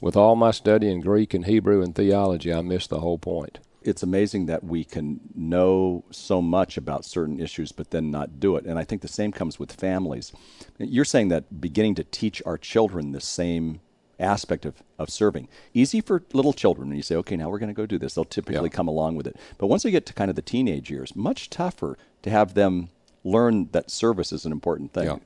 With 0.02 0.16
all 0.16 0.36
my 0.36 0.50
study 0.50 0.90
in 0.90 1.00
Greek 1.00 1.32
and 1.32 1.46
Hebrew 1.46 1.82
and 1.82 1.94
theology, 1.94 2.52
I 2.52 2.60
missed 2.60 2.90
the 2.90 3.00
whole 3.00 3.18
point. 3.18 3.58
It's 3.82 4.02
amazing 4.02 4.46
that 4.46 4.64
we 4.64 4.84
can 4.84 5.20
know 5.34 6.04
so 6.10 6.42
much 6.42 6.76
about 6.76 7.04
certain 7.04 7.40
issues, 7.40 7.72
but 7.72 7.92
then 7.92 8.10
not 8.10 8.40
do 8.40 8.56
it. 8.56 8.66
And 8.66 8.78
I 8.78 8.84
think 8.84 9.00
the 9.00 9.08
same 9.08 9.32
comes 9.32 9.58
with 9.58 9.72
families. 9.72 10.32
You're 10.78 11.04
saying 11.04 11.28
that 11.28 11.60
beginning 11.60 11.94
to 11.94 12.04
teach 12.04 12.42
our 12.44 12.58
children 12.58 13.12
the 13.12 13.20
same 13.20 13.80
aspect 14.18 14.64
of, 14.64 14.82
of 14.98 15.10
serving. 15.10 15.48
Easy 15.74 16.00
for 16.00 16.22
little 16.32 16.52
children 16.52 16.88
when 16.88 16.96
you 16.96 17.02
say, 17.02 17.14
okay, 17.16 17.36
now 17.36 17.48
we're 17.50 17.58
going 17.58 17.68
to 17.68 17.74
go 17.74 17.86
do 17.86 17.98
this. 17.98 18.14
They'll 18.14 18.24
typically 18.24 18.62
Yeah. 18.70 18.76
come 18.76 18.88
along 18.88 19.16
with 19.16 19.26
it. 19.26 19.36
But 19.58 19.66
once 19.66 19.82
they 19.82 19.90
get 19.90 20.06
to 20.06 20.12
kind 20.14 20.30
of 20.30 20.36
the 20.36 20.42
teenage 20.42 20.90
years, 20.90 21.14
much 21.14 21.50
tougher 21.50 21.98
to 22.22 22.30
have 22.30 22.54
them 22.54 22.88
learn 23.24 23.68
that 23.72 23.90
service 23.90 24.32
is 24.32 24.44
an 24.46 24.52
important 24.52 24.92
thing. 24.92 25.04
Yeah. 25.06 25.16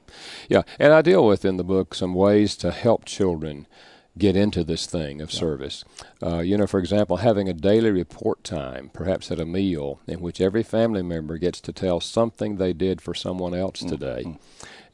Yeah. 0.48 0.62
And 0.78 0.92
I 0.92 1.02
deal 1.02 1.26
with 1.26 1.44
in 1.44 1.56
the 1.58 1.64
book 1.64 1.94
some 1.94 2.14
ways 2.14 2.56
to 2.56 2.70
help 2.70 3.04
children 3.04 3.66
get 4.18 4.34
into 4.36 4.64
this 4.64 4.86
thing 4.86 5.20
of 5.20 5.30
service. 5.30 5.84
Uh, 6.22 6.38
you 6.40 6.56
know, 6.58 6.66
for 6.66 6.80
example, 6.80 7.18
having 7.18 7.48
a 7.48 7.52
daily 7.54 7.90
report 7.90 8.42
time, 8.42 8.90
perhaps 8.92 9.30
at 9.30 9.38
a 9.38 9.44
meal, 9.46 10.00
in 10.06 10.20
which 10.20 10.40
every 10.40 10.62
family 10.64 11.02
member 11.02 11.38
gets 11.38 11.60
to 11.60 11.72
tell 11.72 12.00
something 12.00 12.56
they 12.56 12.72
did 12.72 13.00
for 13.00 13.14
someone 13.14 13.54
else 13.54 13.80
today. 13.80 14.36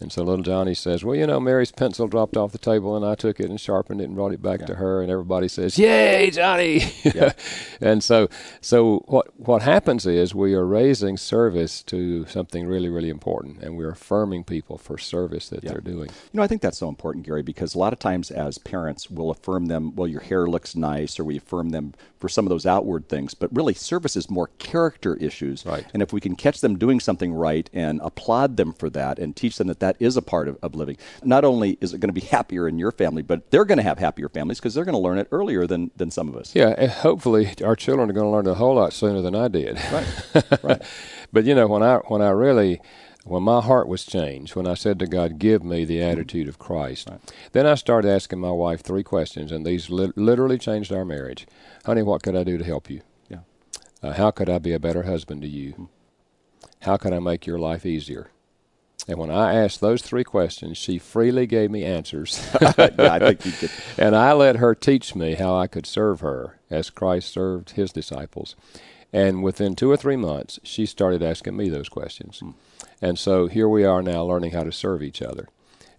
And 0.00 0.12
so 0.12 0.22
little 0.22 0.44
Johnny 0.44 0.74
says, 0.74 1.04
Well, 1.04 1.16
you 1.16 1.26
know, 1.26 1.40
Mary's 1.40 1.72
pencil 1.72 2.06
dropped 2.06 2.36
off 2.36 2.52
the 2.52 2.58
table 2.58 2.96
and 2.96 3.04
I 3.04 3.14
took 3.14 3.40
it 3.40 3.48
and 3.48 3.60
sharpened 3.60 4.00
it 4.00 4.04
and 4.04 4.14
brought 4.14 4.32
it 4.32 4.42
back 4.42 4.66
to 4.66 4.76
her 4.76 5.02
and 5.02 5.10
everybody 5.10 5.48
says, 5.48 5.78
Yay, 5.78 6.30
Johnny 6.30 6.82
And 7.80 8.02
so 8.02 8.28
so 8.60 9.04
what 9.06 9.38
what 9.38 9.62
happens 9.62 10.06
is 10.06 10.34
we 10.34 10.54
are 10.54 10.66
raising 10.66 11.16
service 11.16 11.82
to 11.84 12.26
something 12.26 12.66
really, 12.66 12.88
really 12.88 13.10
important 13.10 13.62
and 13.62 13.76
we're 13.76 13.90
affirming 13.90 14.44
people 14.44 14.78
for 14.78 14.98
service 14.98 15.48
that 15.48 15.62
they're 15.62 15.80
doing. 15.80 16.08
You 16.32 16.38
know, 16.38 16.42
I 16.42 16.46
think 16.46 16.62
that's 16.62 16.78
so 16.78 16.88
important, 16.88 17.26
Gary, 17.26 17.42
because 17.42 17.74
a 17.74 17.78
lot 17.78 17.92
of 17.92 17.98
times 17.98 18.30
as 18.30 18.58
parents, 18.58 19.10
we'll 19.10 19.30
affirm 19.30 19.66
them, 19.66 19.94
well, 19.94 20.08
your 20.08 20.20
hair 20.20 20.46
looks 20.46 20.76
nice, 20.76 21.18
or 21.18 21.24
we 21.24 21.36
affirm 21.36 21.70
them 21.70 21.94
for 22.18 22.28
some 22.28 22.44
of 22.44 22.50
those 22.50 22.66
outward 22.66 23.08
things. 23.08 23.34
But 23.34 23.54
really, 23.54 23.74
service 23.74 24.16
is 24.16 24.28
more 24.28 24.48
character 24.58 25.16
issues. 25.16 25.64
Right. 25.64 25.86
And 25.92 26.02
if 26.02 26.12
we 26.12 26.20
can 26.20 26.34
catch 26.36 26.60
them 26.60 26.78
doing 26.78 27.00
something 27.00 27.32
right 27.32 27.70
and 27.72 28.00
applaud 28.02 28.56
them 28.56 28.72
for 28.72 28.90
that 28.90 29.18
and 29.18 29.36
teach 29.36 29.58
them 29.58 29.68
that 29.68 29.80
that 29.80 29.85
is 30.00 30.16
a 30.16 30.22
part 30.22 30.48
of, 30.48 30.58
of 30.62 30.74
living, 30.74 30.96
not 31.22 31.44
only 31.44 31.78
is 31.80 31.94
it 31.94 32.00
going 32.00 32.12
to 32.12 32.20
be 32.20 32.26
happier 32.26 32.66
in 32.66 32.78
your 32.78 32.90
family, 32.90 33.22
but 33.22 33.50
they're 33.50 33.64
going 33.64 33.78
to 33.78 33.84
have 33.84 33.98
happier 33.98 34.28
families 34.28 34.58
because 34.58 34.74
they're 34.74 34.84
going 34.84 34.94
to 34.94 34.98
learn 34.98 35.18
it 35.18 35.28
earlier 35.30 35.66
than, 35.66 35.90
than 35.96 36.10
some 36.10 36.28
of 36.28 36.36
us. 36.36 36.54
Yeah, 36.54 36.74
and 36.76 36.90
hopefully 36.90 37.54
our 37.64 37.76
children 37.76 38.10
are 38.10 38.12
going 38.12 38.26
to 38.26 38.30
learn 38.30 38.46
it 38.46 38.50
a 38.50 38.54
whole 38.54 38.74
lot 38.74 38.92
sooner 38.92 39.22
than 39.22 39.34
I 39.34 39.48
did. 39.48 39.78
Right. 39.92 40.44
right. 40.62 40.82
But 41.32 41.44
you 41.44 41.54
know, 41.54 41.66
when 41.66 41.82
I 41.82 41.96
when 42.08 42.22
I 42.22 42.30
really 42.30 42.80
when 43.24 43.42
my 43.42 43.60
heart 43.60 43.88
was 43.88 44.04
changed, 44.04 44.54
when 44.54 44.66
I 44.66 44.74
said 44.74 44.98
to 45.00 45.06
God, 45.06 45.38
"Give 45.38 45.64
me 45.64 45.84
the 45.84 46.00
attitude 46.00 46.48
of 46.48 46.58
Christ," 46.58 47.08
then 47.52 47.66
I 47.66 47.74
started 47.74 48.08
asking 48.08 48.38
my 48.38 48.52
wife 48.52 48.82
three 48.82 49.02
questions, 49.02 49.50
and 49.50 49.66
these 49.66 49.90
li- 49.90 50.12
literally 50.14 50.58
changed 50.58 50.92
our 50.92 51.04
marriage. 51.04 51.46
Honey, 51.84 52.02
what 52.02 52.22
could 52.22 52.36
I 52.36 52.44
do 52.44 52.56
to 52.56 52.64
help 52.64 52.88
you? 52.88 53.00
Yeah. 53.28 53.40
Uh, 54.02 54.12
how 54.12 54.30
could 54.30 54.48
I 54.48 54.58
be 54.58 54.72
a 54.72 54.78
better 54.78 55.02
husband 55.02 55.42
to 55.42 55.48
you? 55.48 55.72
Hmm. 55.72 55.84
How 56.82 56.96
could 56.96 57.12
I 57.12 57.18
make 57.18 57.46
your 57.46 57.58
life 57.58 57.84
easier? 57.84 58.30
And 59.08 59.18
when 59.18 59.30
I 59.30 59.54
asked 59.54 59.80
those 59.80 60.02
three 60.02 60.24
questions, 60.24 60.76
she 60.76 60.98
freely 60.98 61.46
gave 61.46 61.70
me 61.70 61.84
answers. 61.84 62.44
I 62.60 63.18
think 63.18 63.44
you 63.44 63.52
get. 63.52 63.70
and 63.98 64.16
I 64.16 64.32
let 64.32 64.56
her 64.56 64.74
teach 64.74 65.14
me 65.14 65.34
how 65.34 65.56
I 65.56 65.68
could 65.68 65.86
serve 65.86 66.20
her 66.20 66.58
as 66.70 66.90
Christ 66.90 67.32
served 67.32 67.70
his 67.70 67.92
disciples. 67.92 68.56
And 69.12 69.44
within 69.44 69.76
two 69.76 69.90
or 69.90 69.96
three 69.96 70.16
months, 70.16 70.58
she 70.64 70.86
started 70.86 71.22
asking 71.22 71.56
me 71.56 71.68
those 71.68 71.88
questions. 71.88 72.40
Hmm. 72.40 72.50
And 73.00 73.18
so 73.18 73.46
here 73.46 73.68
we 73.68 73.84
are 73.84 74.02
now 74.02 74.24
learning 74.24 74.50
how 74.50 74.64
to 74.64 74.72
serve 74.72 75.02
each 75.02 75.22
other. 75.22 75.48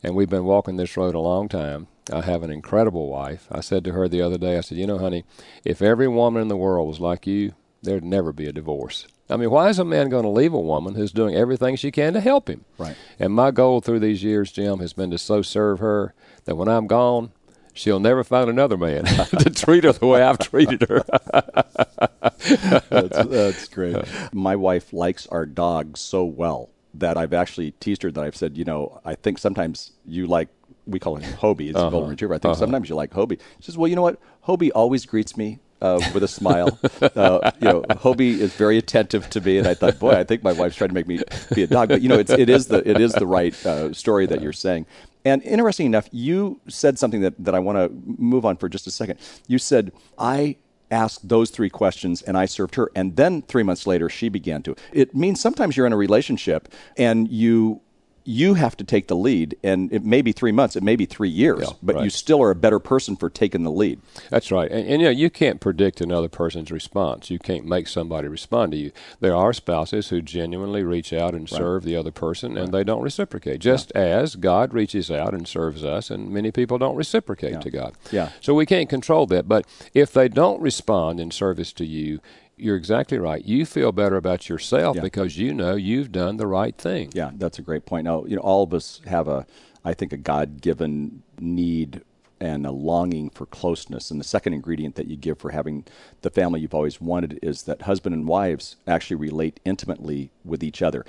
And 0.04 0.14
we've 0.14 0.30
been 0.30 0.44
walking 0.44 0.76
this 0.76 0.98
road 0.98 1.16
a 1.16 1.20
long 1.20 1.48
time. 1.48 1.88
I 2.12 2.22
have 2.22 2.44
an 2.44 2.52
incredible 2.52 3.10
wife. 3.10 3.48
I 3.52 3.62
said 3.62 3.84
to 3.86 3.94
her 3.94 4.08
the 4.08 4.22
other 4.22 4.38
day, 4.38 4.58
I 4.58 4.62
said, 4.62 4.78
You 4.78 4.88
know, 4.88 4.98
honey, 4.98 5.24
if 5.64 5.82
every 5.82 6.08
woman 6.08 6.42
in 6.42 6.48
the 6.48 6.58
world 6.58 6.88
was 6.88 7.00
like 7.00 7.26
you, 7.26 7.54
there'd 7.82 8.04
never 8.04 8.32
be 8.32 8.46
a 8.48 8.54
divorce. 8.54 9.08
I 9.30 9.36
mean, 9.36 9.52
why 9.52 9.70
is 9.70 9.78
a 9.78 9.86
man 9.86 10.10
going 10.10 10.24
to 10.24 10.30
leave 10.30 10.54
a 10.54 10.60
woman 10.60 10.96
who's 10.96 11.12
doing 11.12 11.36
everything 11.36 11.76
she 11.76 11.92
can 11.92 12.14
to 12.14 12.22
help 12.22 12.50
him? 12.50 12.64
Right. 12.78 12.96
And 13.20 13.34
my 13.34 13.52
goal 13.52 13.82
through 13.82 14.00
these 14.00 14.24
years, 14.24 14.52
Jim, 14.52 14.80
has 14.80 14.94
been 14.94 15.12
to 15.12 15.18
so 15.18 15.42
serve 15.42 15.80
her 15.80 16.14
that 16.46 16.56
when 16.56 16.70
I'm 16.70 16.88
gone, 16.88 17.32
she'll 17.74 18.00
never 18.00 18.24
find 18.24 18.50
another 18.50 18.78
man 18.78 19.06
to 19.40 19.50
treat 19.50 19.84
her 19.84 19.92
the 19.92 20.08
way 20.08 20.24
I've 20.24 20.40
treated 20.40 20.88
her. 20.90 21.04
that's, 22.90 23.28
that's 23.28 23.68
great. 23.68 23.98
My 24.34 24.56
wife 24.56 24.94
likes 24.94 25.28
our 25.28 25.46
dog 25.46 25.98
so 25.98 26.24
well 26.24 26.70
that 26.94 27.18
I've 27.18 27.34
actually 27.34 27.72
teased 27.72 28.04
her 28.04 28.12
that 28.12 28.24
I've 28.24 28.36
said, 28.36 28.58
you 28.58 28.64
know, 28.64 29.02
I 29.06 29.16
think 29.16 29.38
sometimes 29.38 29.92
you 30.06 30.26
like, 30.26 30.48
we 30.86 31.00
call 31.00 31.18
him 31.18 31.34
Hobie, 31.34 31.70
it's 31.70 31.78
a 31.78 31.82
golden 31.82 32.04
uh-huh. 32.04 32.10
retriever. 32.12 32.34
I 32.34 32.38
think 32.38 32.54
uh-huh. 32.54 32.60
sometimes 32.60 32.88
you 32.90 32.96
like 32.96 33.12
Hobie. 33.12 33.40
She 33.60 33.66
says, 33.66 33.78
well, 33.78 33.90
you 33.90 33.96
know 33.96 34.02
what? 34.02 34.20
Hobie 34.48 34.72
always 34.74 35.06
greets 35.06 35.36
me. 35.36 35.60
Uh, 35.80 36.02
with 36.12 36.24
a 36.24 36.28
smile, 36.28 36.80
uh, 37.02 37.52
you 37.60 37.68
know, 37.68 37.84
Hobie 37.84 38.40
is 38.40 38.52
very 38.56 38.80
attentive 38.80 39.30
to 39.30 39.40
me, 39.40 39.60
and 39.60 39.68
I 39.68 39.76
thought, 39.76 40.00
boy, 40.00 40.14
I 40.14 40.24
think 40.24 40.42
my 40.42 40.52
wife's 40.52 40.76
trying 40.76 40.90
to 40.90 40.96
make 40.96 41.08
me 41.08 41.20
be 41.54 41.62
a 41.62 41.68
dog. 41.68 41.90
But 41.90 42.02
you 42.02 42.10
know, 42.10 42.18
it's, 42.18 42.32
it 42.32 42.50
is 42.50 42.66
the 42.66 42.78
it 42.90 43.00
is 43.00 43.14
the 43.14 43.28
right 43.28 43.54
uh, 43.64 43.94
story 43.94 44.26
that 44.26 44.42
you're 44.42 44.54
saying. 44.54 44.88
And 45.28 45.44
interesting 45.44 45.86
enough, 45.86 46.08
you 46.12 46.62
said 46.68 46.98
something 46.98 47.22
that, 47.22 47.34
that 47.44 47.54
I 47.54 47.60
want 47.60 47.78
to 47.78 47.92
move 48.22 48.46
on 48.46 48.56
for 48.56 48.70
just 48.70 48.88
a 48.88 48.92
second. 48.92 49.20
You 49.48 49.60
said, 49.60 49.92
I 50.18 50.56
asked 50.90 51.28
those 51.28 51.50
three 51.50 51.70
questions 51.70 52.22
and 52.22 52.38
I 52.38 52.46
served 52.46 52.76
her. 52.76 52.90
And 52.96 53.16
then 53.18 53.42
three 53.42 53.64
months 53.64 53.86
later, 53.86 54.10
she 54.10 54.30
began 54.30 54.64
to. 54.64 54.76
It 54.94 55.14
means 55.14 55.42
sometimes 55.42 55.76
you're 55.76 55.86
in 55.86 55.94
a 55.94 55.98
relationship 55.98 56.70
and 56.96 57.30
you. 57.30 57.82
You 58.30 58.56
have 58.56 58.76
to 58.76 58.84
take 58.84 59.08
the 59.08 59.16
lead, 59.16 59.56
and 59.64 59.92
it 59.94 60.04
may 60.04 60.22
be 60.22 60.34
three 60.34 60.52
months, 60.52 60.76
it 60.76 60.84
may 60.84 60.98
be 60.98 61.06
three 61.06 61.30
years, 61.30 61.62
Yeah, 61.62 61.74
but 61.82 61.96
right. 61.96 62.04
you 62.04 62.10
still 62.10 62.44
are 62.44 62.52
a 62.52 62.56
better 62.56 62.78
person 62.78 63.16
for 63.16 63.30
taking 63.30 63.64
the 63.64 63.72
lead. 63.72 64.02
That's 64.30 64.52
right. 64.52 64.70
And, 64.70 64.86
and 64.86 65.02
you 65.02 65.08
know, 65.08 65.12
you 65.12 65.30
can't 65.30 65.62
predict 65.62 66.02
another 66.02 66.28
person's 66.28 66.70
response. 66.70 67.30
You 67.30 67.40
can't 67.40 67.66
make 67.66 67.88
somebody 67.88 68.28
respond 68.28 68.74
to 68.74 68.78
you. 68.78 68.92
There 69.22 69.34
are 69.34 69.54
spouses 69.54 70.10
who 70.10 70.22
genuinely 70.22 70.84
reach 70.84 71.14
out 71.14 71.34
and 71.36 71.48
serve 71.48 71.86
the 71.86 71.96
other 71.96 72.12
person, 72.12 72.58
and 72.58 72.74
they 72.74 72.84
don't 72.84 73.02
reciprocate. 73.02 73.62
Just 73.62 73.92
as 73.94 74.36
God 74.36 74.74
reaches 74.74 75.10
out 75.10 75.34
and 75.34 75.48
serves 75.48 75.86
us, 75.86 76.10
and 76.10 76.30
many 76.30 76.52
people 76.52 76.78
don't 76.78 76.98
reciprocate 76.98 77.62
to 77.62 77.70
God. 77.70 77.94
Yeah. 78.12 78.32
So 78.42 78.54
we 78.54 78.66
can't 78.66 78.90
control 78.90 79.26
that. 79.28 79.48
But 79.48 79.66
if 79.94 80.12
they 80.12 80.28
don't 80.28 80.62
respond 80.62 81.22
in 81.22 81.32
service 81.32 81.72
to 81.74 81.86
you, 81.86 82.20
you're 82.58 82.76
exactly 82.76 83.18
right. 83.20 83.44
You 83.46 83.66
feel 83.66 83.92
better 83.92 84.16
about 84.18 84.50
yourself 84.50 84.96
Yeah. 84.96 85.02
because 85.04 85.38
you 85.38 85.54
know 85.54 85.76
you've 85.76 86.12
done 86.12 86.38
the 86.38 86.48
right 86.48 86.76
thing. 86.78 87.12
Yeah, 87.14 87.32
that's 87.36 87.60
a 87.60 87.62
great 87.62 87.86
point. 87.86 88.06
Now, 88.06 88.26
you 88.26 88.36
know, 88.36 88.42
all 88.42 88.64
of 88.64 88.74
us 88.74 89.02
have 89.06 89.28
a, 89.28 89.46
I 89.86 89.94
think, 89.94 90.12
a 90.12 90.18
God-given 90.18 91.22
need 91.40 92.02
and 92.40 92.66
a 92.68 92.72
longing 92.72 93.30
for 93.30 93.46
closeness. 93.48 94.12
And 94.12 94.20
the 94.20 94.24
second 94.26 94.54
ingredient 94.54 94.96
that 94.96 95.08
you 95.08 95.16
give 95.16 95.40
for 95.40 95.52
having 95.52 95.86
the 96.22 96.30
family 96.30 96.62
you've 96.62 96.74
always 96.76 97.02
wanted 97.02 97.40
is 97.42 97.64
that 97.64 97.84
husband 97.84 98.14
and 98.14 98.28
wives 98.28 98.76
actually 98.86 99.16
relate 99.16 99.60
intimately 99.66 100.32
with 100.46 100.64
each 100.64 100.82
other. 100.82 101.04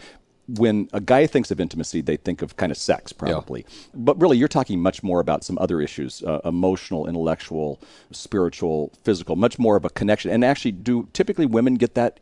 When 0.57 0.89
a 0.93 1.01
guy 1.01 1.27
thinks 1.27 1.51
of 1.51 1.61
intimacy, 1.61 2.01
they 2.01 2.17
think 2.17 2.41
of 2.41 2.57
kind 2.57 2.73
of 2.73 2.79
sex, 2.79 3.13
probably. 3.13 3.67
Yeah. 3.69 3.87
But 3.95 4.21
really, 4.21 4.39
you're 4.39 4.49
talking 4.49 4.81
much 4.81 5.03
more 5.03 5.21
about 5.21 5.45
some 5.45 5.59
other 5.59 5.81
issues 5.81 6.23
uh, 6.23 6.41
emotional, 6.45 7.07
intellectual, 7.07 7.81
spiritual, 8.13 8.93
physical, 9.05 9.37
much 9.37 9.59
more 9.59 9.77
of 9.77 9.85
a 9.85 9.91
connection. 9.91 10.31
And 10.31 10.45
actually, 10.45 10.73
do 10.73 11.09
typically 11.13 11.47
women 11.47 11.75
get 11.75 11.95
that 11.95 12.21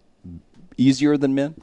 easier 0.76 1.16
than 1.16 1.34
men? 1.34 1.54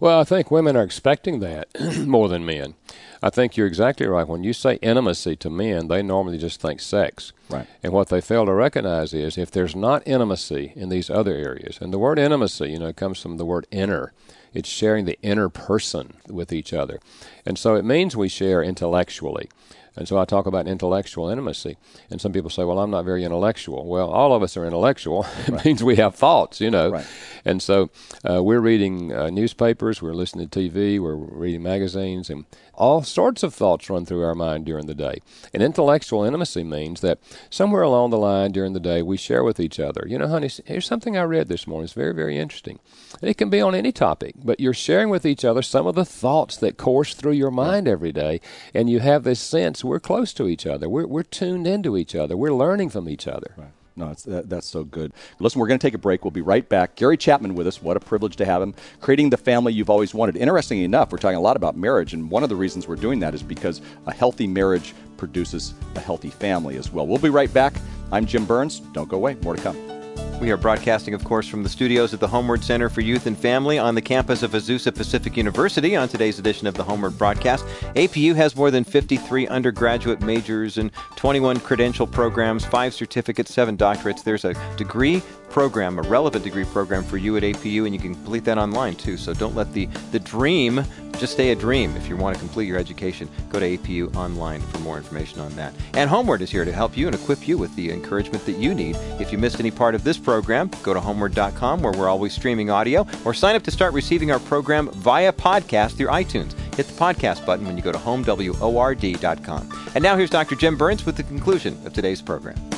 Well, 0.00 0.20
I 0.20 0.24
think 0.24 0.50
women 0.50 0.76
are 0.76 0.82
expecting 0.82 1.40
that 1.40 1.68
more 2.06 2.28
than 2.28 2.44
men. 2.44 2.74
I 3.22 3.30
think 3.30 3.56
you're 3.56 3.66
exactly 3.66 4.06
right. 4.06 4.26
When 4.26 4.44
you 4.44 4.52
say 4.52 4.76
intimacy 4.76 5.36
to 5.36 5.50
men, 5.50 5.88
they 5.88 6.02
normally 6.02 6.38
just 6.38 6.60
think 6.60 6.80
sex. 6.80 7.32
Right. 7.48 7.66
And 7.82 7.92
what 7.92 8.08
they 8.08 8.20
fail 8.20 8.46
to 8.46 8.52
recognize 8.52 9.12
is 9.12 9.36
if 9.36 9.50
there's 9.50 9.76
not 9.76 10.02
intimacy 10.06 10.72
in 10.74 10.88
these 10.88 11.10
other 11.10 11.34
areas, 11.34 11.78
and 11.80 11.92
the 11.92 11.98
word 11.98 12.18
intimacy, 12.18 12.70
you 12.70 12.78
know, 12.78 12.92
comes 12.92 13.20
from 13.20 13.36
the 13.36 13.44
word 13.44 13.66
inner. 13.70 14.12
It's 14.52 14.68
sharing 14.68 15.04
the 15.04 15.18
inner 15.22 15.48
person 15.48 16.14
with 16.28 16.52
each 16.52 16.72
other. 16.72 17.00
And 17.46 17.58
so 17.58 17.74
it 17.76 17.84
means 17.84 18.16
we 18.16 18.28
share 18.28 18.62
intellectually. 18.62 19.48
And 19.96 20.06
so 20.06 20.18
I 20.18 20.24
talk 20.24 20.46
about 20.46 20.66
intellectual 20.66 21.28
intimacy. 21.28 21.76
And 22.10 22.20
some 22.20 22.32
people 22.32 22.50
say, 22.50 22.64
well, 22.64 22.78
I'm 22.78 22.90
not 22.90 23.04
very 23.04 23.24
intellectual. 23.24 23.86
Well, 23.86 24.08
all 24.10 24.32
of 24.32 24.42
us 24.42 24.56
are 24.56 24.64
intellectual. 24.64 25.26
it 25.46 25.48
right. 25.48 25.64
means 25.64 25.82
we 25.82 25.96
have 25.96 26.14
thoughts, 26.14 26.60
you 26.60 26.70
know. 26.70 26.90
Right. 26.90 27.06
And 27.44 27.62
so 27.62 27.90
uh, 28.28 28.42
we're 28.42 28.60
reading 28.60 29.12
uh, 29.12 29.30
newspapers, 29.30 30.02
we're 30.02 30.14
listening 30.14 30.48
to 30.48 30.58
TV, 30.58 31.00
we're 31.00 31.14
reading 31.14 31.62
magazines, 31.62 32.30
and 32.30 32.44
all 32.80 33.02
sorts 33.02 33.42
of 33.42 33.52
thoughts 33.52 33.90
run 33.90 34.06
through 34.06 34.24
our 34.24 34.34
mind 34.34 34.64
during 34.64 34.86
the 34.86 34.94
day. 34.94 35.20
And 35.52 35.62
intellectual 35.62 36.24
intimacy 36.24 36.64
means 36.64 37.02
that 37.02 37.18
somewhere 37.50 37.82
along 37.82 38.10
the 38.10 38.18
line 38.18 38.52
during 38.52 38.72
the 38.72 38.80
day 38.80 39.02
we 39.02 39.18
share 39.18 39.44
with 39.44 39.60
each 39.60 39.78
other. 39.78 40.06
You 40.06 40.18
know, 40.18 40.28
honey, 40.28 40.50
here's 40.64 40.86
something 40.86 41.16
I 41.16 41.22
read 41.22 41.48
this 41.48 41.66
morning. 41.66 41.84
It's 41.84 41.92
very, 41.92 42.14
very 42.14 42.38
interesting. 42.38 42.78
It 43.20 43.36
can 43.36 43.50
be 43.50 43.60
on 43.60 43.74
any 43.74 43.92
topic, 43.92 44.34
but 44.42 44.60
you're 44.60 44.72
sharing 44.72 45.10
with 45.10 45.26
each 45.26 45.44
other 45.44 45.60
some 45.60 45.86
of 45.86 45.94
the 45.94 46.06
thoughts 46.06 46.56
that 46.56 46.78
course 46.78 47.12
through 47.12 47.32
your 47.32 47.50
mind 47.50 47.86
every 47.86 48.12
day, 48.12 48.40
and 48.72 48.88
you 48.88 49.00
have 49.00 49.24
this 49.24 49.40
sense 49.40 49.84
we're 49.90 49.98
close 49.98 50.32
to 50.34 50.46
each 50.46 50.66
other. 50.66 50.88
We're, 50.88 51.08
we're 51.08 51.24
tuned 51.24 51.66
into 51.66 51.96
each 51.96 52.14
other. 52.14 52.36
We're 52.36 52.54
learning 52.54 52.90
from 52.90 53.08
each 53.08 53.26
other. 53.26 53.54
Right. 53.56 53.72
No, 53.96 54.14
that, 54.14 54.48
that's 54.48 54.68
so 54.68 54.84
good. 54.84 55.12
Listen, 55.40 55.60
we're 55.60 55.66
going 55.66 55.80
to 55.80 55.86
take 55.86 55.94
a 55.94 55.98
break. 55.98 56.24
We'll 56.24 56.30
be 56.30 56.42
right 56.42 56.66
back. 56.66 56.94
Gary 56.94 57.16
Chapman 57.16 57.56
with 57.56 57.66
us. 57.66 57.82
What 57.82 57.96
a 57.96 58.00
privilege 58.00 58.36
to 58.36 58.44
have 58.44 58.62
him. 58.62 58.72
Creating 59.00 59.30
the 59.30 59.36
family 59.36 59.72
you've 59.72 59.90
always 59.90 60.14
wanted. 60.14 60.36
Interestingly 60.36 60.84
enough, 60.84 61.10
we're 61.10 61.18
talking 61.18 61.36
a 61.36 61.40
lot 61.40 61.56
about 61.56 61.76
marriage, 61.76 62.14
and 62.14 62.30
one 62.30 62.44
of 62.44 62.48
the 62.48 62.56
reasons 62.56 62.86
we're 62.86 62.94
doing 62.94 63.18
that 63.18 63.34
is 63.34 63.42
because 63.42 63.82
a 64.06 64.14
healthy 64.14 64.46
marriage 64.46 64.94
produces 65.16 65.74
a 65.96 66.00
healthy 66.00 66.30
family 66.30 66.76
as 66.76 66.92
well. 66.92 67.04
We'll 67.04 67.18
be 67.18 67.28
right 67.28 67.52
back. 67.52 67.74
I'm 68.12 68.26
Jim 68.26 68.46
Burns. 68.46 68.78
Don't 68.92 69.08
go 69.08 69.16
away. 69.16 69.34
More 69.42 69.56
to 69.56 69.62
come. 69.62 69.99
We 70.40 70.50
are 70.50 70.56
broadcasting, 70.56 71.12
of 71.12 71.22
course, 71.22 71.46
from 71.46 71.62
the 71.62 71.68
studios 71.68 72.14
at 72.14 72.20
the 72.20 72.26
HomeWord 72.26 72.64
Center 72.64 72.88
for 72.88 73.02
Youth 73.02 73.26
and 73.26 73.36
Family 73.36 73.78
on 73.78 73.94
the 73.94 74.00
campus 74.00 74.42
of 74.42 74.52
Azusa 74.52 74.94
Pacific 74.94 75.36
University 75.36 75.96
on 75.96 76.08
today's 76.08 76.38
edition 76.38 76.66
of 76.66 76.72
the 76.72 76.82
HomeWord 76.82 77.18
broadcast. 77.18 77.66
APU 77.94 78.34
has 78.34 78.56
more 78.56 78.70
than 78.70 78.82
53 78.82 79.46
undergraduate 79.48 80.22
majors 80.22 80.78
and 80.78 80.92
21 81.16 81.60
credential 81.60 82.06
programs, 82.06 82.64
five 82.64 82.94
certificates, 82.94 83.52
seven 83.52 83.76
doctorates. 83.76 84.24
There's 84.24 84.46
a 84.46 84.54
degree 84.78 85.22
program, 85.50 85.98
a 85.98 86.02
relevant 86.02 86.42
degree 86.42 86.64
program 86.64 87.04
for 87.04 87.18
you 87.18 87.36
at 87.36 87.42
APU, 87.42 87.84
and 87.84 87.94
you 87.94 88.00
can 88.00 88.14
complete 88.14 88.44
that 88.44 88.56
online 88.56 88.94
too. 88.94 89.18
So 89.18 89.34
don't 89.34 89.54
let 89.54 89.70
the, 89.74 89.90
the 90.10 90.20
dream 90.20 90.82
just 91.20 91.34
stay 91.34 91.50
a 91.50 91.54
dream. 91.54 91.94
If 91.96 92.08
you 92.08 92.16
want 92.16 92.34
to 92.34 92.40
complete 92.40 92.66
your 92.66 92.78
education, 92.78 93.28
go 93.50 93.60
to 93.60 93.76
APU 93.76 94.14
online 94.16 94.60
for 94.60 94.78
more 94.78 94.96
information 94.96 95.40
on 95.40 95.54
that. 95.56 95.74
And 95.94 96.10
HomeWord 96.10 96.40
is 96.40 96.50
here 96.50 96.64
to 96.64 96.72
help 96.72 96.96
you 96.96 97.06
and 97.06 97.14
equip 97.14 97.46
you 97.46 97.58
with 97.58 97.74
the 97.76 97.92
encouragement 97.92 98.44
that 98.46 98.56
you 98.56 98.74
need. 98.74 98.96
If 99.20 99.30
you 99.30 99.38
missed 99.38 99.60
any 99.60 99.70
part 99.70 99.94
of 99.94 100.02
this 100.02 100.18
program, 100.18 100.70
go 100.82 100.94
to 100.94 101.00
homeword.com 101.00 101.82
where 101.82 101.92
we're 101.92 102.08
always 102.08 102.32
streaming 102.32 102.70
audio, 102.70 103.06
or 103.24 103.34
sign 103.34 103.54
up 103.54 103.62
to 103.64 103.70
start 103.70 103.92
receiving 103.92 104.30
our 104.30 104.40
program 104.40 104.90
via 104.92 105.32
podcast 105.32 105.96
through 105.96 106.08
iTunes. 106.08 106.54
Hit 106.74 106.86
the 106.86 106.94
podcast 106.94 107.44
button 107.44 107.66
when 107.66 107.76
you 107.76 107.82
go 107.82 107.92
to 107.92 107.98
homeword.com. 107.98 109.90
And 109.94 110.02
now 110.02 110.16
here's 110.16 110.30
Dr. 110.30 110.56
Jim 110.56 110.76
Burns 110.76 111.04
with 111.04 111.16
the 111.16 111.22
conclusion 111.22 111.78
of 111.86 111.92
today's 111.92 112.22
program. 112.22 112.69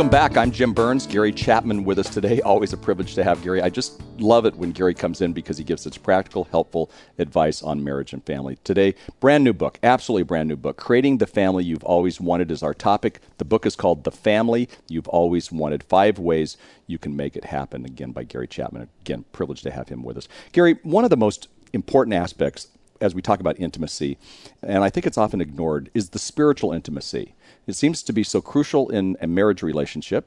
Welcome 0.00 0.10
back. 0.10 0.38
I'm 0.38 0.50
Jim 0.50 0.72
Burns. 0.72 1.06
Gary 1.06 1.30
Chapman 1.30 1.84
with 1.84 1.98
us 1.98 2.08
today. 2.08 2.40
Always 2.46 2.72
a 2.72 2.78
privilege 2.78 3.14
to 3.16 3.22
have 3.22 3.42
Gary. 3.42 3.60
I 3.60 3.68
just 3.68 4.00
love 4.18 4.46
it 4.46 4.54
when 4.54 4.72
Gary 4.72 4.94
comes 4.94 5.20
in 5.20 5.34
because 5.34 5.58
he 5.58 5.62
gives 5.62 5.82
such 5.82 6.02
practical, 6.02 6.44
helpful 6.44 6.90
advice 7.18 7.62
on 7.62 7.84
marriage 7.84 8.14
and 8.14 8.24
family. 8.24 8.56
Today, 8.64 8.94
brand 9.20 9.44
new 9.44 9.52
book, 9.52 9.78
absolutely 9.82 10.22
brand 10.22 10.48
new 10.48 10.56
book. 10.56 10.78
Creating 10.78 11.18
the 11.18 11.26
Family 11.26 11.64
You've 11.64 11.84
Always 11.84 12.18
Wanted 12.18 12.50
is 12.50 12.62
our 12.62 12.72
topic. 12.72 13.20
The 13.36 13.44
book 13.44 13.66
is 13.66 13.76
called 13.76 14.04
The 14.04 14.10
Family 14.10 14.70
You've 14.88 15.08
Always 15.08 15.52
Wanted 15.52 15.82
Five 15.82 16.18
Ways 16.18 16.56
You 16.86 16.96
Can 16.96 17.14
Make 17.14 17.36
It 17.36 17.44
Happen. 17.44 17.84
Again, 17.84 18.12
by 18.12 18.24
Gary 18.24 18.48
Chapman. 18.48 18.88
Again, 19.02 19.26
privileged 19.32 19.64
to 19.64 19.70
have 19.70 19.90
him 19.90 20.02
with 20.02 20.16
us. 20.16 20.28
Gary, 20.52 20.78
one 20.82 21.04
of 21.04 21.10
the 21.10 21.18
most 21.18 21.48
important 21.74 22.14
aspects 22.14 22.68
as 23.00 23.14
we 23.14 23.22
talk 23.22 23.40
about 23.40 23.58
intimacy, 23.58 24.18
and 24.62 24.84
I 24.84 24.90
think 24.90 25.06
it's 25.06 25.18
often 25.18 25.40
ignored, 25.40 25.90
is 25.94 26.10
the 26.10 26.18
spiritual 26.18 26.72
intimacy. 26.72 27.34
It 27.66 27.74
seems 27.74 28.02
to 28.02 28.12
be 28.12 28.22
so 28.22 28.40
crucial 28.40 28.88
in 28.88 29.16
a 29.20 29.26
marriage 29.26 29.62
relationship, 29.62 30.26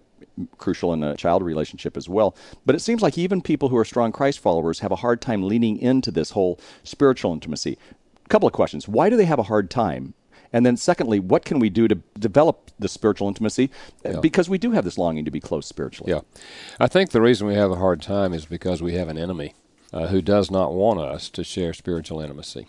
crucial 0.57 0.93
in 0.93 1.03
a 1.03 1.15
child 1.15 1.43
relationship 1.43 1.97
as 1.97 2.09
well. 2.09 2.35
But 2.65 2.75
it 2.75 2.79
seems 2.79 3.01
like 3.01 3.17
even 3.17 3.41
people 3.41 3.69
who 3.69 3.77
are 3.77 3.85
strong 3.85 4.11
Christ 4.11 4.39
followers 4.39 4.79
have 4.79 4.91
a 4.91 4.97
hard 4.97 5.21
time 5.21 5.43
leaning 5.43 5.77
into 5.77 6.11
this 6.11 6.31
whole 6.31 6.59
spiritual 6.83 7.33
intimacy. 7.33 7.77
A 8.25 8.29
couple 8.29 8.47
of 8.47 8.53
questions. 8.53 8.87
Why 8.87 9.09
do 9.09 9.17
they 9.17 9.25
have 9.25 9.39
a 9.39 9.43
hard 9.43 9.69
time? 9.69 10.13
And 10.55 10.65
then, 10.65 10.77
secondly, 10.77 11.19
what 11.19 11.45
can 11.45 11.57
we 11.57 11.71
do 11.71 11.87
to 11.87 11.95
develop 12.17 12.69
the 12.77 12.87
spiritual 12.87 13.27
intimacy? 13.27 13.71
Uh, 14.05 14.11
yeah. 14.11 14.19
Because 14.19 14.47
we 14.47 14.59
do 14.59 14.71
have 14.71 14.85
this 14.85 14.99
longing 14.99 15.25
to 15.25 15.31
be 15.31 15.39
close 15.39 15.65
spiritually. 15.65 16.13
Yeah. 16.13 16.21
I 16.79 16.87
think 16.87 17.09
the 17.09 17.21
reason 17.21 17.47
we 17.47 17.55
have 17.55 17.71
a 17.71 17.75
hard 17.75 18.03
time 18.03 18.33
is 18.33 18.45
because 18.45 18.81
we 18.81 18.93
have 18.93 19.07
an 19.07 19.17
enemy 19.17 19.55
uh, 19.93 20.07
who 20.07 20.21
does 20.21 20.49
not 20.49 20.73
want 20.73 20.99
us 20.99 21.29
to 21.29 21.43
share 21.43 21.71
spiritual 21.71 22.19
intimacy. 22.19 22.67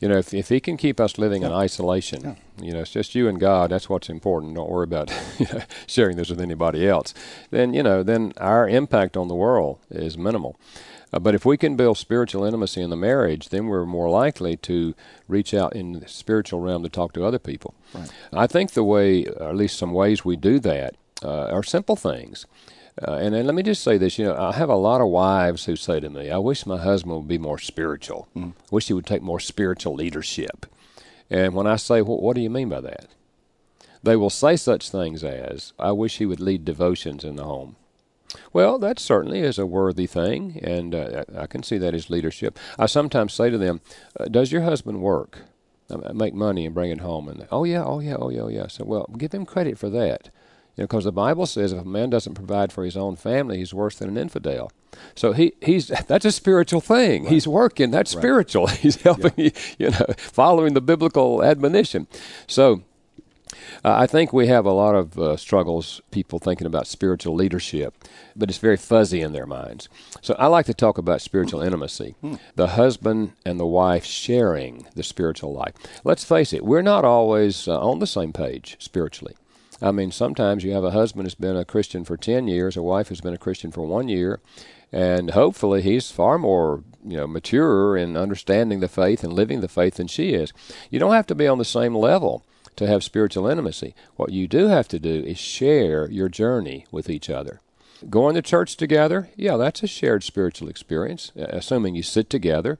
You 0.00 0.08
know, 0.08 0.16
if, 0.16 0.34
if 0.34 0.48
he 0.48 0.58
can 0.58 0.76
keep 0.76 0.98
us 0.98 1.18
living 1.18 1.42
yeah. 1.42 1.48
in 1.48 1.54
isolation, 1.54 2.22
yeah. 2.22 2.34
you 2.60 2.72
know, 2.72 2.80
it's 2.80 2.90
just 2.90 3.14
you 3.14 3.28
and 3.28 3.38
God, 3.38 3.70
that's 3.70 3.88
what's 3.88 4.08
important. 4.08 4.56
Don't 4.56 4.68
worry 4.68 4.84
about 4.84 5.12
you 5.38 5.46
know, 5.52 5.62
sharing 5.86 6.16
this 6.16 6.30
with 6.30 6.40
anybody 6.40 6.86
else. 6.88 7.14
Then, 7.50 7.74
you 7.74 7.82
know, 7.82 8.02
then 8.02 8.32
our 8.38 8.68
impact 8.68 9.16
on 9.16 9.28
the 9.28 9.34
world 9.34 9.78
is 9.88 10.18
minimal. 10.18 10.56
Uh, 11.12 11.20
but 11.20 11.34
if 11.34 11.44
we 11.44 11.56
can 11.56 11.76
build 11.76 11.96
spiritual 11.96 12.44
intimacy 12.44 12.82
in 12.82 12.90
the 12.90 12.96
marriage, 12.96 13.50
then 13.50 13.68
we're 13.68 13.86
more 13.86 14.10
likely 14.10 14.56
to 14.56 14.94
reach 15.28 15.54
out 15.54 15.76
in 15.76 15.92
the 15.92 16.08
spiritual 16.08 16.58
realm 16.58 16.82
to 16.82 16.88
talk 16.88 17.12
to 17.12 17.24
other 17.24 17.38
people. 17.38 17.72
Right. 17.94 18.10
I 18.32 18.46
think 18.48 18.72
the 18.72 18.82
way, 18.82 19.26
or 19.26 19.50
at 19.50 19.56
least 19.56 19.78
some 19.78 19.92
ways 19.92 20.24
we 20.24 20.34
do 20.34 20.58
that, 20.60 20.96
uh, 21.22 21.46
are 21.52 21.62
simple 21.62 21.94
things. 21.94 22.46
Uh, 23.02 23.14
and, 23.14 23.34
and 23.34 23.46
let 23.46 23.54
me 23.54 23.62
just 23.62 23.82
say 23.82 23.98
this, 23.98 24.18
you 24.18 24.24
know, 24.24 24.36
I 24.36 24.52
have 24.52 24.68
a 24.68 24.76
lot 24.76 25.00
of 25.00 25.08
wives 25.08 25.64
who 25.64 25.74
say 25.74 25.98
to 25.98 26.08
me, 26.08 26.30
I 26.30 26.38
wish 26.38 26.64
my 26.64 26.78
husband 26.78 27.16
would 27.16 27.28
be 27.28 27.38
more 27.38 27.58
spiritual. 27.58 28.28
Mm. 28.36 28.52
wish 28.70 28.86
he 28.86 28.92
would 28.92 29.06
take 29.06 29.22
more 29.22 29.40
spiritual 29.40 29.94
leadership. 29.94 30.66
And 31.28 31.54
when 31.54 31.66
I 31.66 31.76
say, 31.76 32.02
well, 32.02 32.20
what 32.20 32.36
do 32.36 32.40
you 32.40 32.50
mean 32.50 32.68
by 32.68 32.80
that? 32.82 33.08
They 34.02 34.16
will 34.16 34.30
say 34.30 34.56
such 34.56 34.90
things 34.90 35.24
as, 35.24 35.72
I 35.78 35.90
wish 35.92 36.18
he 36.18 36.26
would 36.26 36.40
lead 36.40 36.64
devotions 36.64 37.24
in 37.24 37.36
the 37.36 37.44
home. 37.44 37.76
Well, 38.52 38.78
that 38.78 38.98
certainly 38.98 39.40
is 39.40 39.58
a 39.58 39.66
worthy 39.66 40.06
thing, 40.06 40.60
and 40.62 40.94
uh, 40.94 41.24
I 41.36 41.46
can 41.46 41.62
see 41.62 41.78
that 41.78 41.94
as 41.94 42.10
leadership. 42.10 42.58
I 42.78 42.86
sometimes 42.86 43.32
say 43.32 43.50
to 43.50 43.58
them, 43.58 43.80
uh, 44.18 44.26
Does 44.26 44.52
your 44.52 44.62
husband 44.62 45.00
work? 45.00 45.42
Uh, 45.90 46.12
make 46.12 46.34
money 46.34 46.64
and 46.64 46.74
bring 46.74 46.90
it 46.90 47.00
home? 47.00 47.28
And, 47.28 47.46
oh, 47.50 47.64
yeah, 47.64 47.84
oh, 47.84 48.00
yeah, 48.00 48.16
oh, 48.18 48.30
yeah, 48.30 48.42
oh, 48.42 48.48
yeah. 48.48 48.66
So, 48.68 48.84
well, 48.84 49.08
give 49.16 49.32
him 49.32 49.46
credit 49.46 49.78
for 49.78 49.90
that. 49.90 50.30
You 50.76 50.82
know, 50.82 50.86
because 50.86 51.04
the 51.04 51.12
Bible 51.12 51.46
says 51.46 51.72
if 51.72 51.82
a 51.82 51.84
man 51.84 52.10
doesn't 52.10 52.34
provide 52.34 52.72
for 52.72 52.84
his 52.84 52.96
own 52.96 53.14
family, 53.16 53.58
he's 53.58 53.72
worse 53.72 53.96
than 53.96 54.08
an 54.08 54.16
infidel. 54.16 54.72
So 55.14 55.32
he 55.32 55.54
he's 55.60 55.88
that's 56.06 56.24
a 56.24 56.32
spiritual 56.32 56.80
thing. 56.80 57.24
Right. 57.24 57.32
He's 57.32 57.46
working. 57.46 57.90
That's 57.90 58.14
right. 58.14 58.20
spiritual. 58.20 58.66
He's 58.84 59.00
helping 59.02 59.32
yeah. 59.36 59.50
you 59.78 59.90
know 59.90 60.06
following 60.18 60.74
the 60.74 60.80
biblical 60.80 61.42
admonition. 61.42 62.06
So. 62.46 62.82
Uh, 63.84 63.94
I 63.98 64.06
think 64.06 64.32
we 64.32 64.46
have 64.48 64.64
a 64.64 64.72
lot 64.72 64.94
of 64.94 65.18
uh, 65.18 65.36
struggles, 65.36 66.00
people 66.10 66.38
thinking 66.38 66.66
about 66.66 66.86
spiritual 66.86 67.34
leadership, 67.34 67.94
but 68.34 68.48
it's 68.48 68.58
very 68.58 68.78
fuzzy 68.78 69.20
in 69.20 69.32
their 69.32 69.46
minds. 69.46 69.88
So 70.22 70.34
I 70.38 70.46
like 70.46 70.66
to 70.66 70.74
talk 70.74 70.98
about 70.98 71.20
spiritual 71.20 71.60
intimacy, 71.60 72.16
hmm. 72.20 72.36
the 72.56 72.68
husband 72.68 73.32
and 73.44 73.60
the 73.60 73.66
wife 73.66 74.04
sharing 74.04 74.86
the 74.96 75.02
spiritual 75.02 75.52
life. 75.52 75.74
Let's 76.02 76.24
face 76.24 76.52
it, 76.52 76.64
we're 76.64 76.82
not 76.82 77.04
always 77.04 77.68
uh, 77.68 77.78
on 77.78 78.00
the 78.00 78.06
same 78.06 78.32
page 78.32 78.76
spiritually. 78.80 79.36
I 79.82 79.90
mean, 79.90 80.12
sometimes 80.12 80.64
you 80.64 80.72
have 80.72 80.84
a 80.84 80.92
husband 80.92 81.26
who's 81.26 81.34
been 81.34 81.56
a 81.56 81.64
Christian 81.64 82.04
for 82.04 82.16
10 82.16 82.48
years, 82.48 82.76
a 82.76 82.82
wife 82.82 83.08
who's 83.08 83.20
been 83.20 83.34
a 83.34 83.38
Christian 83.38 83.70
for 83.70 83.82
one 83.82 84.08
year, 84.08 84.40
and 84.92 85.30
hopefully 85.30 85.82
he's 85.82 86.10
far 86.10 86.38
more 86.38 86.84
you 87.04 87.16
know 87.16 87.26
mature 87.26 87.96
in 87.96 88.16
understanding 88.16 88.80
the 88.80 88.88
faith 88.88 89.22
and 89.22 89.32
living 89.32 89.60
the 89.60 89.68
faith 89.68 89.96
than 89.96 90.06
she 90.06 90.30
is. 90.30 90.52
You 90.90 90.98
don't 90.98 91.12
have 91.12 91.26
to 91.26 91.34
be 91.34 91.46
on 91.46 91.58
the 91.58 91.64
same 91.64 91.94
level 91.94 92.44
to 92.76 92.86
have 92.86 93.04
spiritual 93.04 93.46
intimacy. 93.46 93.94
What 94.16 94.32
you 94.32 94.48
do 94.48 94.68
have 94.68 94.88
to 94.88 94.98
do 94.98 95.22
is 95.24 95.38
share 95.38 96.10
your 96.10 96.28
journey 96.28 96.86
with 96.90 97.10
each 97.10 97.30
other. 97.30 97.60
Going 98.10 98.34
to 98.34 98.42
church 98.42 98.76
together, 98.76 99.30
yeah, 99.36 99.56
that's 99.56 99.82
a 99.82 99.86
shared 99.86 100.24
spiritual 100.24 100.68
experience, 100.68 101.32
assuming 101.36 101.94
you 101.94 102.02
sit 102.02 102.28
together. 102.28 102.78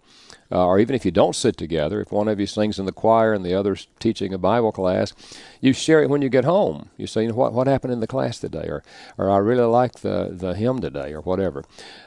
Uh, 0.55 0.65
or 0.67 0.79
even 0.79 0.95
if 0.95 1.05
you 1.05 1.11
don't 1.11 1.35
sit 1.35 1.57
together, 1.57 2.01
if 2.01 2.13
one 2.13 2.29
of 2.29 2.39
you 2.39 2.47
sings 2.47 2.79
in 2.79 2.87
the 2.87 2.93
choir 2.93 3.33
and 3.33 3.45
the 3.45 3.53
other's 3.55 3.89
teaching 3.99 4.33
a 4.33 4.39
Bible 4.39 4.71
class, 4.71 5.13
you 5.61 5.73
share 5.73 6.01
it 6.01 6.09
when 6.09 6.23
you 6.23 6.29
get 6.29 6.45
home. 6.45 6.91
You 6.97 7.09
say, 7.09 7.23
you 7.23 7.29
know, 7.31 7.35
what, 7.35 7.53
what 7.53 7.67
happened 7.67 7.93
in 7.93 7.99
the 7.99 8.07
class 8.07 8.39
today? 8.39 8.67
Or, 8.69 8.85
or 9.19 9.29
I 9.29 9.39
really 9.39 9.65
like 9.65 10.01
the, 10.01 10.29
the 10.31 10.55
hymn 10.55 10.81
today, 10.81 11.13
or 11.13 11.21
whatever. 11.23 11.65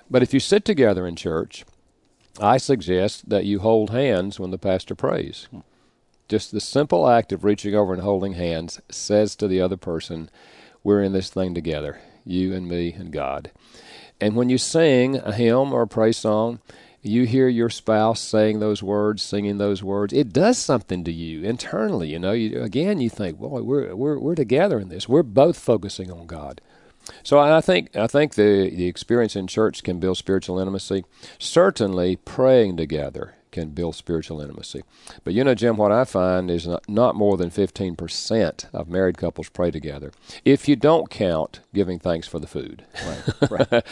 But 0.09 0.23
if 0.23 0.33
you 0.33 0.39
sit 0.39 0.63
together 0.63 1.05
in 1.05 1.17
church, 1.17 1.65
I 2.39 2.55
suggest 2.55 3.27
that 3.29 3.43
you 3.43 3.59
hold 3.59 3.89
hands 3.89 4.39
when 4.39 4.51
the 4.51 4.57
pastor 4.57 4.95
prays. 4.95 5.49
Just 6.29 6.53
the 6.53 6.61
simple 6.61 7.09
act 7.09 7.33
of 7.33 7.43
reaching 7.43 7.75
over 7.75 7.93
and 7.93 8.01
holding 8.01 8.33
hands 8.33 8.79
says 8.89 9.35
to 9.37 9.49
the 9.49 9.59
other 9.59 9.77
person, 9.77 10.29
We're 10.85 11.03
in 11.03 11.11
this 11.11 11.29
thing 11.29 11.53
together, 11.53 11.99
you 12.23 12.53
and 12.53 12.65
me 12.65 12.93
and 12.93 13.11
God. 13.11 13.51
And 14.21 14.35
when 14.35 14.47
you 14.47 14.57
sing 14.57 15.17
a 15.17 15.33
hymn 15.33 15.73
or 15.73 15.81
a 15.81 15.87
praise 15.87 16.17
song, 16.17 16.59
you 17.07 17.25
hear 17.25 17.47
your 17.47 17.69
spouse 17.69 18.19
saying 18.19 18.59
those 18.59 18.83
words, 18.83 19.23
singing 19.23 19.57
those 19.57 19.83
words, 19.83 20.13
it 20.13 20.33
does 20.33 20.57
something 20.57 21.03
to 21.03 21.11
you 21.11 21.43
internally. 21.43 22.09
You 22.09 22.19
know, 22.19 22.33
you, 22.33 22.61
again, 22.61 22.99
you 22.99 23.09
think, 23.09 23.39
boy, 23.39 23.61
we're, 23.61 23.95
we're, 23.95 24.19
we're 24.19 24.35
together 24.35 24.79
in 24.79 24.89
this. 24.89 25.07
We're 25.07 25.23
both 25.23 25.57
focusing 25.57 26.11
on 26.11 26.27
God. 26.27 26.61
So 27.23 27.39
I 27.39 27.61
think 27.61 27.95
I 27.95 28.07
think 28.07 28.35
the 28.35 28.69
the 28.69 28.87
experience 28.87 29.37
in 29.37 29.47
church 29.47 29.81
can 29.81 29.97
build 29.97 30.17
spiritual 30.17 30.59
intimacy. 30.59 31.05
Certainly, 31.39 32.17
praying 32.17 32.75
together 32.75 33.36
can 33.51 33.69
build 33.69 33.95
spiritual 33.95 34.41
intimacy. 34.41 34.83
But 35.23 35.33
you 35.33 35.43
know, 35.43 35.55
Jim, 35.55 35.77
what 35.77 35.91
I 35.91 36.03
find 36.05 36.49
is 36.51 36.67
not, 36.67 36.87
not 36.89 37.15
more 37.15 37.37
than 37.37 37.49
15% 37.49 38.73
of 38.73 38.89
married 38.89 39.17
couples 39.17 39.49
pray 39.49 39.71
together. 39.71 40.11
If 40.45 40.67
you 40.67 40.75
don't 40.75 41.09
count 41.09 41.61
giving 41.73 41.99
thanks 41.99 42.27
for 42.27 42.39
the 42.39 42.47
food. 42.47 42.85
Right. 43.05 43.51
right. 43.71 43.85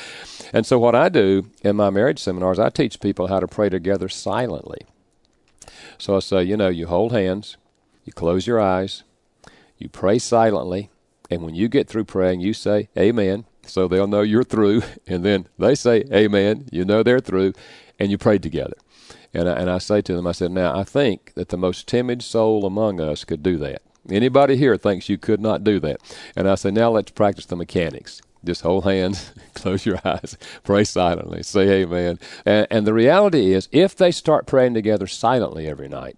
and 0.54 0.66
so, 0.66 0.78
what 0.80 0.96
I 0.96 1.10
do 1.10 1.50
in 1.62 1.76
my 1.76 1.90
marriage 1.90 2.20
seminars, 2.20 2.60
I 2.60 2.70
teach 2.70 3.00
people 3.00 3.28
how 3.28 3.40
to 3.40 3.48
pray 3.48 3.70
together 3.70 4.10
silently. 4.10 4.82
So 5.98 6.16
I 6.16 6.20
say, 6.20 6.44
you 6.44 6.58
know, 6.58 6.68
you 6.68 6.88
hold 6.88 7.14
hands, 7.14 7.58
you 8.04 8.12
close 8.12 8.46
your 8.46 8.60
eyes, 8.60 9.04
you 9.78 9.88
pray 9.90 10.20
silently 10.20 10.90
and 11.30 11.42
when 11.42 11.56
you 11.56 11.68
get 11.68 11.88
through 11.88 12.06
praying, 12.06 12.42
you 12.42 12.54
say, 12.54 12.90
Amen. 12.98 13.46
So 13.66 13.88
they'll 13.88 14.08
know 14.08 14.22
you're 14.22 14.44
through. 14.44 14.84
And 15.08 15.24
then 15.24 15.48
they 15.58 15.76
say, 15.76 16.04
Amen. 16.12 16.68
You 16.72 16.86
know 16.86 17.04
they're 17.04 17.20
through. 17.20 17.54
And 18.00 18.12
you 18.12 18.18
prayed 18.18 18.44
together. 18.44 18.74
And 19.36 19.50
I, 19.50 19.54
and 19.54 19.70
I 19.70 19.80
say 19.80 20.02
to 20.02 20.14
them, 20.14 20.26
I 20.26 20.32
said, 20.32 20.52
Now, 20.52 20.78
I 20.78 20.84
think 20.84 21.34
that 21.36 21.50
the 21.50 21.58
most 21.58 21.88
timid 21.88 22.24
soul 22.24 22.66
among 22.66 23.02
us 23.02 23.26
could 23.26 23.44
do 23.44 23.58
that. 23.58 23.82
Anybody 24.10 24.56
here 24.56 24.78
thinks 24.78 25.10
you 25.10 25.18
could 25.18 25.42
not 25.42 25.64
do 25.64 25.80
that? 25.82 25.98
And 26.36 26.48
I 26.48 26.56
say, 26.56 26.72
Now 26.72 26.92
let's 26.92 27.12
practice 27.12 27.46
the 27.46 27.58
mechanics. 27.58 28.22
Just 28.46 28.62
hold 28.62 28.86
hands, 28.86 29.34
close 29.56 29.86
your 29.86 30.00
eyes, 30.06 30.38
pray 30.64 30.84
silently, 30.84 31.44
say 31.44 31.82
amen. 31.82 32.20
And, 32.46 32.68
and 32.70 32.88
the 32.88 32.94
reality 32.94 33.54
is, 33.54 33.68
if 33.72 33.96
they 33.96 34.12
start 34.12 34.48
praying 34.48 34.76
together 34.76 35.08
silently 35.08 35.68
every 35.68 35.90
night, 35.90 36.18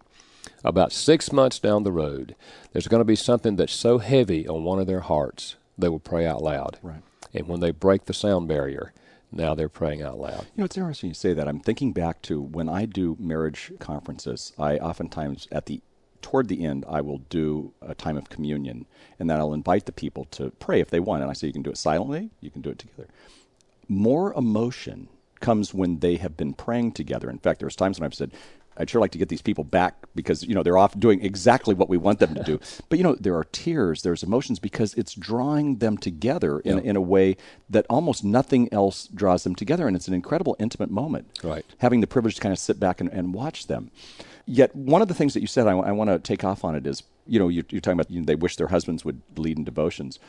about 0.64 0.92
six 0.92 1.32
months 1.32 1.58
down 1.58 1.84
the 1.84 1.92
road, 1.92 2.36
there's 2.74 2.88
going 2.88 3.00
to 3.00 3.06
be 3.06 3.16
something 3.16 3.56
that's 3.56 3.74
so 3.74 3.98
heavy 3.98 4.48
on 4.48 4.64
one 4.64 4.80
of 4.80 4.88
their 4.88 5.00
hearts, 5.00 5.56
they 5.78 5.90
will 5.90 6.00
pray 6.00 6.26
out 6.26 6.44
loud. 6.44 6.78
Right. 6.84 7.02
And 7.34 7.48
when 7.48 7.62
they 7.62 7.72
break 7.72 8.06
the 8.06 8.14
sound 8.14 8.48
barrier, 8.48 8.94
now 9.38 9.56
they're 9.56 9.70
praying 9.70 10.02
out 10.02 10.20
loud. 10.20 10.46
You 10.56 10.62
know, 10.62 10.66
it's 10.66 10.78
interesting 10.78 11.10
you 11.10 11.14
say 11.14 11.34
that. 11.34 11.48
I'm 11.48 11.60
thinking 11.60 11.94
back 11.94 12.22
to 12.24 12.42
when 12.42 12.68
I 12.68 12.86
do 12.86 13.16
marriage 13.20 13.72
conferences, 13.80 14.54
I 14.58 14.78
oftentimes 14.78 15.48
at 15.52 15.68
the 15.68 15.82
toward 16.22 16.48
the 16.48 16.66
end 16.66 16.84
I 16.90 17.02
will 17.02 17.20
do 17.30 17.74
a 17.82 17.94
time 17.94 18.18
of 18.18 18.30
communion 18.30 18.86
and 19.20 19.30
then 19.30 19.38
I'll 19.38 19.54
invite 19.54 19.86
the 19.86 19.92
people 19.92 20.26
to 20.32 20.52
pray 20.60 20.82
if 20.82 20.90
they 20.90 21.00
want. 21.00 21.22
And 21.22 21.30
I 21.30 21.34
say 21.34 21.48
you 21.48 21.54
can 21.54 21.62
do 21.62 21.70
it 21.70 21.78
silently, 21.78 22.32
you 22.42 22.52
can 22.52 22.62
do 22.62 22.70
it 22.70 22.80
together. 22.80 23.08
More 23.88 24.34
emotion 24.34 25.08
comes 25.40 25.74
when 25.74 26.00
they 26.00 26.16
have 26.16 26.36
been 26.36 26.54
praying 26.54 26.94
together. 26.94 27.30
In 27.30 27.38
fact, 27.38 27.60
there's 27.60 27.76
times 27.76 28.00
when 28.00 28.06
I've 28.06 28.14
said, 28.14 28.32
I'd 28.78 28.90
sure 28.90 29.02
like 29.02 29.12
to 29.12 29.18
get 29.18 29.30
these 29.30 29.42
people 29.42 29.64
back 29.64 29.96
because 30.16 30.44
you 30.44 30.54
know 30.54 30.64
they're 30.64 30.78
off 30.78 30.98
doing 31.00 31.24
exactly 31.24 31.74
what 31.74 31.90
we 31.90 31.98
want 31.98 32.20
them 32.20 32.36
to 32.36 32.44
do. 32.44 32.60
but 32.90 32.98
you 32.98 33.04
know 33.04 33.16
there 33.16 33.36
are 33.36 33.44
tears, 33.46 34.04
there's 34.04 34.24
emotions 34.24 34.60
because 34.60 34.94
it's 34.94 35.14
drawing 35.14 35.78
them 35.78 35.98
together 35.98 36.60
in, 36.60 36.80
in 36.80 36.96
a 36.96 37.02
way 37.02 37.38
that 37.70 37.86
almost 37.90 38.24
nothing 38.24 38.72
else 38.72 39.08
draws 39.08 39.44
them 39.44 39.56
together, 39.56 39.88
and 39.88 39.96
it's 39.96 40.08
an 40.08 40.14
incredible 40.14 40.56
intimate 40.60 40.92
moment. 40.92 41.28
Right, 41.44 41.66
having 41.80 42.02
the 42.02 42.08
privilege 42.08 42.36
to 42.36 42.42
kind 42.42 42.54
of 42.54 42.60
sit 42.60 42.80
back 42.80 43.02
and, 43.02 43.10
and 43.10 43.34
watch 43.34 43.68
them. 43.68 43.92
Yet 44.46 44.74
one 44.76 45.02
of 45.02 45.10
the 45.10 45.14
things 45.14 45.34
that 45.34 45.42
you 45.42 45.48
said, 45.48 45.68
I, 45.68 45.72
I 45.72 45.92
want 45.92 46.10
to 46.10 46.20
take 46.20 46.46
off 46.46 46.64
on 46.64 46.74
it 46.74 46.88
is, 46.88 47.04
you 47.26 47.38
know, 47.38 47.50
you're, 47.50 47.66
you're 47.70 47.82
talking 47.82 48.00
about 48.00 48.10
you 48.10 48.22
know, 48.22 48.26
they 48.26 48.36
wish 48.36 48.56
their 48.56 48.68
husbands 48.68 49.04
would 49.04 49.22
lead 49.36 49.58
in 49.58 49.66
devotions, 49.66 50.20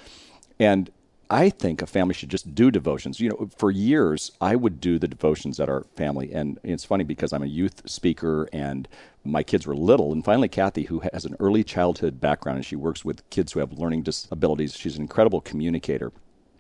and 0.59 0.91
I 1.31 1.51
think 1.51 1.83
a 1.83 1.87
family 1.87 2.15
should 2.15 2.31
just 2.31 2.55
do 2.55 2.71
devotions. 2.71 3.21
You 3.21 3.31
know, 3.31 3.51
for 3.57 3.71
years 3.71 4.33
I 4.41 4.57
would 4.57 4.81
do 4.81 4.99
the 4.99 5.09
devotions 5.09 5.61
at 5.61 5.69
our 5.69 5.85
family, 5.95 6.33
and 6.33 6.59
it's 6.63 6.85
funny 6.85 7.05
because 7.05 7.33
I'm 7.33 7.43
a 7.43 7.47
youth 7.47 7.83
speaker 7.89 8.49
and 8.53 8.89
my 9.25 9.43
kids 9.43 9.67
were 9.67 9.77
little. 9.77 10.13
And 10.13 10.25
finally, 10.25 10.49
Kathy, 10.49 10.85
who 10.85 11.03
has 11.13 11.27
an 11.27 11.37
early 11.39 11.63
childhood 11.63 12.21
background 12.21 12.57
and 12.57 12.65
she 12.65 12.77
works 12.77 13.05
with 13.05 13.29
kids 13.29 13.53
who 13.53 13.61
have 13.61 13.73
learning 13.73 14.05
disabilities, 14.05 14.75
she's 14.75 14.97
an 14.97 15.03
incredible 15.03 15.43
communicator 15.43 16.13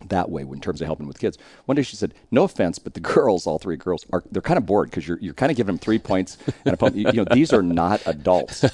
that 0.06 0.30
way 0.30 0.42
in 0.42 0.60
terms 0.60 0.80
of 0.80 0.86
helping 0.86 1.06
with 1.06 1.18
kids. 1.18 1.38
One 1.66 1.76
day 1.76 1.82
she 1.82 1.96
said, 1.96 2.14
"No 2.30 2.44
offense, 2.44 2.78
but 2.78 2.94
the 2.94 3.00
girls, 3.14 3.46
all 3.46 3.58
three 3.58 3.76
girls, 3.76 4.06
are 4.12 4.22
they're 4.30 4.42
kind 4.42 4.58
of 4.58 4.66
bored 4.66 4.90
because 4.90 5.06
you're 5.06 5.18
you're 5.20 5.34
kind 5.34 5.50
of 5.50 5.56
giving 5.56 5.74
them 5.74 5.78
three 5.78 5.98
points 5.98 6.38
and 6.64 6.74
a 6.74 6.76
point. 6.76 6.94
You, 6.94 7.06
you 7.06 7.24
know, 7.24 7.26
these 7.32 7.52
are 7.52 7.62
not 7.62 8.02
adults." 8.06 8.64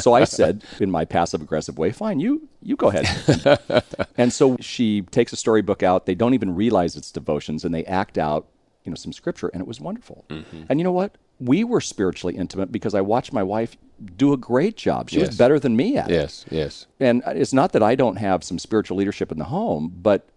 So 0.00 0.14
I 0.14 0.24
said, 0.24 0.64
in 0.80 0.90
my 0.90 1.04
passive 1.04 1.40
aggressive 1.40 1.78
way, 1.78 1.92
"Fine, 1.92 2.20
you 2.20 2.48
you 2.62 2.76
go 2.76 2.90
ahead." 2.90 3.84
and 4.16 4.32
so 4.32 4.56
she 4.60 5.02
takes 5.02 5.32
a 5.32 5.36
storybook 5.36 5.82
out. 5.82 6.06
They 6.06 6.14
don't 6.14 6.34
even 6.34 6.54
realize 6.54 6.96
it's 6.96 7.12
devotions, 7.12 7.64
and 7.64 7.74
they 7.74 7.84
act 7.84 8.18
out, 8.18 8.48
you 8.84 8.90
know, 8.90 8.96
some 8.96 9.12
scripture, 9.12 9.48
and 9.48 9.60
it 9.60 9.66
was 9.66 9.80
wonderful. 9.80 10.24
Mm-hmm. 10.28 10.64
And 10.68 10.80
you 10.80 10.84
know 10.84 10.92
what? 10.92 11.16
We 11.40 11.64
were 11.64 11.80
spiritually 11.80 12.36
intimate 12.36 12.70
because 12.70 12.94
I 12.94 13.00
watched 13.00 13.32
my 13.32 13.42
wife 13.42 13.76
do 14.16 14.32
a 14.32 14.36
great 14.36 14.76
job. 14.76 15.10
She 15.10 15.18
yes. 15.18 15.28
was 15.28 15.36
better 15.36 15.58
than 15.58 15.76
me 15.76 15.96
at 15.96 16.08
yes, 16.08 16.44
it. 16.46 16.52
Yes, 16.52 16.60
yes. 16.60 16.86
And 17.00 17.22
it's 17.26 17.52
not 17.52 17.72
that 17.72 17.82
I 17.82 17.94
don't 17.94 18.16
have 18.16 18.44
some 18.44 18.58
spiritual 18.58 18.96
leadership 18.96 19.32
in 19.32 19.38
the 19.38 19.44
home, 19.44 19.92
but 19.94 20.28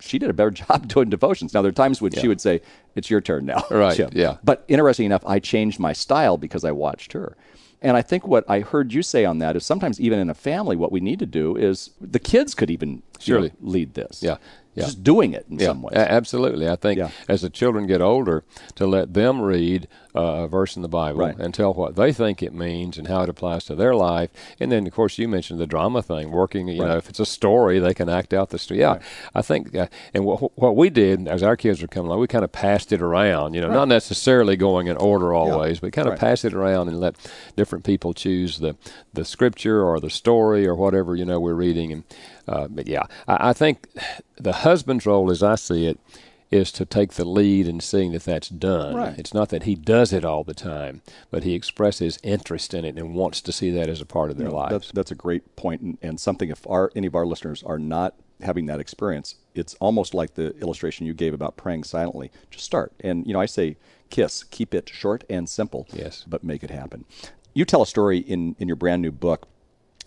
she 0.00 0.18
did 0.18 0.30
a 0.30 0.32
better 0.32 0.50
job 0.62 0.88
doing 0.88 1.10
devotions. 1.10 1.54
Now 1.54 1.62
there 1.62 1.68
are 1.70 1.72
times 1.72 2.00
when 2.00 2.12
yeah. 2.12 2.20
she 2.20 2.28
would 2.28 2.40
say, 2.40 2.60
"It's 2.94 3.10
your 3.10 3.20
turn 3.20 3.46
now." 3.46 3.64
Right. 3.70 3.96
Jim. 3.96 4.10
Yeah. 4.12 4.38
But 4.42 4.64
interesting 4.68 5.06
enough, 5.06 5.24
I 5.26 5.38
changed 5.38 5.78
my 5.78 5.92
style 5.92 6.38
because 6.38 6.64
I 6.64 6.72
watched 6.72 7.12
her. 7.12 7.36
And 7.82 7.94
I 7.96 8.02
think 8.02 8.26
what 8.26 8.48
I 8.48 8.60
heard 8.60 8.94
you 8.94 9.02
say 9.02 9.26
on 9.26 9.38
that 9.40 9.54
is 9.54 9.66
sometimes 9.66 10.00
even 10.00 10.18
in 10.18 10.30
a 10.30 10.34
family, 10.34 10.76
what 10.76 10.90
we 10.90 10.98
need 11.00 11.18
to 11.18 11.26
do 11.26 11.56
is 11.56 11.90
the 12.00 12.18
kids 12.18 12.54
could 12.54 12.70
even 12.70 13.02
surely 13.18 13.48
know, 13.48 13.70
lead 13.70 13.94
this. 13.94 14.22
Yeah 14.22 14.38
yeah. 14.76 14.84
just 14.84 15.02
doing 15.02 15.32
it 15.32 15.46
in 15.50 15.58
yeah, 15.58 15.66
some 15.66 15.82
way. 15.82 15.92
absolutely. 15.94 16.68
I 16.68 16.76
think 16.76 16.98
yeah. 16.98 17.10
as 17.28 17.42
the 17.42 17.50
children 17.50 17.86
get 17.86 18.00
older, 18.00 18.44
to 18.76 18.86
let 18.86 19.14
them 19.14 19.40
read 19.40 19.88
uh, 20.14 20.44
a 20.44 20.48
verse 20.48 20.76
in 20.76 20.82
the 20.82 20.88
Bible 20.88 21.20
right. 21.20 21.36
and 21.36 21.52
tell 21.52 21.74
what 21.74 21.96
they 21.96 22.12
think 22.12 22.42
it 22.42 22.54
means 22.54 22.96
and 22.96 23.08
how 23.08 23.22
it 23.22 23.28
applies 23.28 23.64
to 23.64 23.74
their 23.74 23.94
life. 23.94 24.30
And 24.58 24.72
then, 24.72 24.86
of 24.86 24.92
course, 24.92 25.18
you 25.18 25.28
mentioned 25.28 25.60
the 25.60 25.66
drama 25.66 26.02
thing, 26.02 26.30
working, 26.30 26.68
you 26.68 26.80
right. 26.80 26.88
know, 26.88 26.96
if 26.96 27.08
it's 27.08 27.20
a 27.20 27.26
story, 27.26 27.78
they 27.78 27.92
can 27.92 28.08
act 28.08 28.32
out 28.32 28.50
the 28.50 28.58
story. 28.58 28.80
Yeah, 28.80 28.92
right. 28.92 29.02
I 29.34 29.42
think, 29.42 29.74
uh, 29.74 29.88
and 30.14 30.24
what, 30.24 30.56
what 30.58 30.76
we 30.76 30.90
did 30.90 31.28
as 31.28 31.42
our 31.42 31.56
kids 31.56 31.82
were 31.82 31.88
coming 31.88 32.08
along, 32.08 32.20
we 32.20 32.26
kind 32.28 32.44
of 32.44 32.52
passed 32.52 32.92
it 32.92 33.02
around, 33.02 33.54
you 33.54 33.60
know, 33.60 33.70
not 33.70 33.88
necessarily 33.88 34.56
going 34.56 34.86
in 34.86 34.96
order 34.96 35.34
always, 35.34 35.80
but 35.80 35.92
kind 35.92 36.08
of 36.08 36.18
passed 36.18 36.44
it 36.44 36.54
around 36.54 36.88
and 36.88 37.00
let 37.00 37.16
different 37.56 37.84
people 37.84 38.14
choose 38.14 38.58
the, 38.58 38.76
the 39.12 39.24
scripture 39.24 39.82
or 39.82 40.00
the 40.00 40.10
story 40.10 40.66
or 40.66 40.74
whatever, 40.74 41.14
you 41.14 41.24
know, 41.24 41.40
we're 41.40 41.54
reading. 41.54 41.92
And 41.92 42.04
uh, 42.48 42.68
but 42.68 42.86
yeah, 42.86 43.04
I, 43.26 43.50
I, 43.50 43.52
think 43.52 43.88
the 44.36 44.52
husband's 44.52 45.06
role, 45.06 45.30
as 45.30 45.42
I 45.42 45.56
see 45.56 45.86
it, 45.86 45.98
is 46.50 46.70
to 46.72 46.84
take 46.84 47.14
the 47.14 47.24
lead 47.24 47.66
in 47.66 47.80
seeing 47.80 48.12
that 48.12 48.24
that's 48.24 48.48
done. 48.48 48.94
Right. 48.94 49.18
It's 49.18 49.34
not 49.34 49.48
that 49.48 49.64
he 49.64 49.74
does 49.74 50.12
it 50.12 50.24
all 50.24 50.44
the 50.44 50.54
time, 50.54 51.02
but 51.30 51.42
he 51.42 51.54
expresses 51.54 52.18
interest 52.22 52.72
in 52.72 52.84
it 52.84 52.96
and 52.96 53.14
wants 53.14 53.40
to 53.42 53.52
see 53.52 53.70
that 53.72 53.88
as 53.88 54.00
a 54.00 54.06
part 54.06 54.30
of 54.30 54.36
their 54.36 54.50
life. 54.50 54.70
That's, 54.70 54.92
that's 54.92 55.10
a 55.10 55.16
great 55.16 55.56
point 55.56 55.80
and, 55.80 55.98
and 56.02 56.20
something 56.20 56.50
if 56.50 56.66
our, 56.68 56.92
any 56.94 57.08
of 57.08 57.14
our 57.14 57.26
listeners 57.26 57.62
are 57.64 57.78
not 57.78 58.14
having 58.42 58.66
that 58.66 58.80
experience, 58.80 59.36
it's 59.54 59.74
almost 59.74 60.14
like 60.14 60.34
the 60.34 60.56
illustration 60.58 61.06
you 61.06 61.14
gave 61.14 61.34
about 61.34 61.56
praying 61.56 61.84
silently. 61.84 62.30
Just 62.50 62.64
start. 62.64 62.92
And, 63.00 63.26
you 63.26 63.32
know, 63.32 63.40
I 63.40 63.46
say 63.46 63.76
kiss, 64.10 64.44
keep 64.44 64.74
it 64.74 64.88
short 64.88 65.24
and 65.28 65.48
simple, 65.48 65.86
yes. 65.92 66.24
but 66.28 66.44
make 66.44 66.62
it 66.62 66.70
happen. 66.70 67.04
You 67.54 67.64
tell 67.64 67.82
a 67.82 67.86
story 67.86 68.18
in, 68.18 68.54
in 68.58 68.68
your 68.68 68.76
brand 68.76 69.02
new 69.02 69.12
book, 69.12 69.48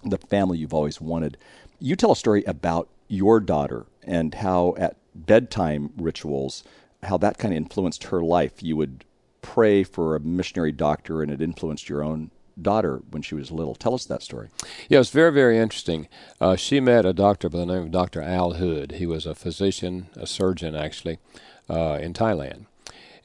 The 0.04 0.18
Family 0.18 0.60
You've 0.60 0.74
Always 0.74 1.02
Wanted. 1.02 1.38
You 1.80 1.96
tell 1.96 2.12
a 2.12 2.16
story 2.16 2.44
about 2.44 2.90
your 3.08 3.40
daughter 3.40 3.86
and 4.04 4.36
how 4.36 4.76
at 4.78 4.98
bedtime 5.16 5.92
rituals, 5.98 6.64
how 7.04 7.18
that 7.18 7.38
kind 7.38 7.54
of 7.54 7.58
influenced 7.58 8.06
her 8.06 8.22
life. 8.22 8.62
You 8.62 8.76
would 8.78 9.06
pray 9.42 9.84
for 9.84 10.16
a 10.16 10.20
missionary 10.20 10.72
doctor 10.72 11.22
and 11.22 11.32
it 11.32 11.42
influenced 11.42 11.90
your 11.90 12.04
own 12.04 12.32
daughter 12.62 13.02
when 13.10 13.22
she 13.22 13.36
was 13.36 13.52
little. 13.52 13.76
Tell 13.76 13.94
us 13.94 14.06
that 14.06 14.22
story. 14.22 14.50
Yeah, 14.90 15.00
it's 15.00 15.12
very, 15.12 15.32
very 15.32 15.58
interesting. 15.58 16.08
Uh, 16.42 16.56
she 16.56 16.80
met 16.80 17.06
a 17.06 17.14
doctor 17.14 17.50
by 17.50 17.60
the 17.60 17.66
name 17.66 17.84
of 17.84 17.92
Dr. 17.92 18.22
Al 18.22 18.54
Hood. 18.54 18.94
He 18.94 19.06
was 19.06 19.26
a 19.26 19.36
physician, 19.36 20.08
a 20.16 20.28
surgeon 20.28 20.76
actually, 20.76 21.20
uh, 21.70 21.98
in 22.02 22.14
Thailand. 22.14 22.66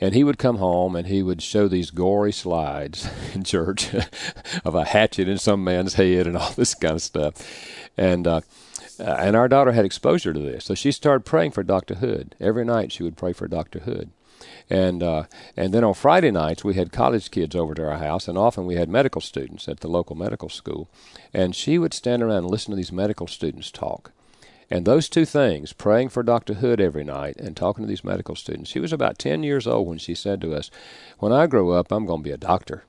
And 0.01 0.15
he 0.15 0.25
would 0.25 0.39
come 0.39 0.57
home 0.57 0.97
and 0.97 1.07
he 1.07 1.23
would 1.23 1.43
show 1.43 1.69
these 1.69 1.91
gory 1.91 2.33
slides 2.33 3.09
in 3.35 3.45
church 3.45 3.95
of 4.65 4.75
a 4.75 4.85
hatchet 4.85 5.29
in 5.29 5.39
some 5.39 5.63
man's 5.65 5.95
head 5.95 6.27
and 6.27 6.37
all 6.37 6.53
this 6.53 6.75
kind 6.75 6.95
of 6.95 7.03
stuff. 7.03 7.35
And 7.97 8.27
uh, 8.27 8.41
and 8.99 9.35
our 9.37 9.49
daughter 9.49 9.73
had 9.73 9.85
exposure 9.85 10.33
to 10.33 10.39
this, 10.39 10.65
so 10.65 10.75
she 10.75 10.93
started 10.93 11.25
praying 11.25 11.51
for 11.51 11.63
Dr. 11.63 11.97
Hood 11.97 12.35
every 12.41 12.65
night. 12.65 12.93
She 12.93 13.03
would 13.03 13.17
pray 13.17 13.33
for 13.33 13.49
Dr. 13.49 13.81
Hood, 13.81 14.11
and 14.71 15.03
uh, 15.03 15.25
and 15.57 15.73
then 15.73 15.85
on 15.85 15.95
Friday 15.95 16.31
nights 16.31 16.65
we 16.65 16.75
had 16.75 16.93
college 16.93 17.31
kids 17.31 17.57
over 17.57 17.75
to 17.75 17.85
our 17.89 17.99
house, 17.99 18.29
and 18.29 18.39
often 18.39 18.67
we 18.67 18.77
had 18.77 18.89
medical 18.89 19.21
students 19.21 19.69
at 19.69 19.81
the 19.81 19.89
local 19.89 20.17
medical 20.17 20.49
school, 20.49 20.89
and 21.33 21.57
she 21.57 21.79
would 21.79 21.95
stand 21.95 22.23
around 22.23 22.39
and 22.39 22.51
listen 22.51 22.71
to 22.71 22.77
these 22.77 22.93
medical 22.93 23.27
students 23.27 23.71
talk. 23.71 24.13
And 24.71 24.85
those 24.85 25.09
two 25.09 25.25
things, 25.25 25.73
praying 25.73 26.09
for 26.09 26.23
Dr. 26.23 26.55
Hood 26.55 26.81
every 26.81 27.05
night 27.05 27.37
and 27.39 27.57
talking 27.57 27.85
to 27.85 27.89
these 27.89 28.05
medical 28.05 28.35
students, 28.35 28.71
she 28.71 28.81
was 28.81 28.93
about 28.93 29.19
10 29.19 29.43
years 29.43 29.67
old 29.67 29.87
when 29.87 29.99
she 29.99 30.15
said 30.15 30.41
to 30.41 30.55
us, 30.55 30.71
When 31.19 31.33
I 31.33 31.47
grow 31.47 31.71
up, 31.71 31.93
I'm 31.93 32.07
going 32.07 32.21
to 32.21 32.29
be 32.29 32.33
a 32.33 32.39
doctor. 32.39 32.85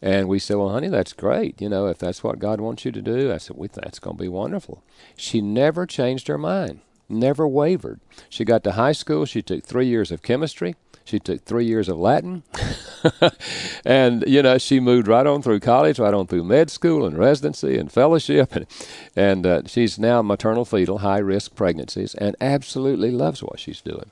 And 0.00 0.28
we 0.28 0.40
said, 0.40 0.56
Well, 0.56 0.70
honey, 0.70 0.88
that's 0.88 1.12
great. 1.12 1.60
You 1.60 1.68
know, 1.68 1.86
if 1.86 1.98
that's 1.98 2.24
what 2.24 2.40
God 2.40 2.60
wants 2.60 2.84
you 2.84 2.90
to 2.90 3.00
do, 3.00 3.32
I 3.32 3.38
said, 3.38 3.56
well, 3.56 3.68
That's 3.72 4.00
going 4.00 4.16
to 4.16 4.22
be 4.22 4.28
wonderful. 4.28 4.82
She 5.16 5.40
never 5.40 5.86
changed 5.86 6.26
her 6.26 6.38
mind, 6.38 6.80
never 7.08 7.46
wavered. 7.46 8.00
She 8.28 8.44
got 8.44 8.64
to 8.64 8.72
high 8.72 8.92
school. 8.92 9.24
She 9.24 9.42
took 9.42 9.64
three 9.64 9.86
years 9.86 10.10
of 10.10 10.22
chemistry. 10.22 10.74
She 11.04 11.18
took 11.18 11.44
three 11.44 11.64
years 11.64 11.88
of 11.88 11.98
Latin. 11.98 12.42
and, 13.84 14.24
you 14.26 14.42
know, 14.42 14.58
she 14.58 14.80
moved 14.80 15.08
right 15.08 15.26
on 15.26 15.42
through 15.42 15.60
college, 15.60 15.98
right 15.98 16.14
on 16.14 16.26
through 16.26 16.44
med 16.44 16.70
school 16.70 17.04
and 17.04 17.18
residency 17.18 17.78
and 17.78 17.90
fellowship. 17.90 18.52
And, 18.62 18.66
and 19.16 19.46
uh, 19.46 19.62
she's 19.66 19.98
now 19.98 20.22
maternal 20.22 20.64
fetal, 20.64 20.98
high 20.98 21.18
risk 21.18 21.54
pregnancies, 21.54 22.14
and 22.14 22.36
absolutely 22.40 23.10
loves 23.10 23.42
what 23.42 23.58
she's 23.58 23.80
doing. 23.80 24.10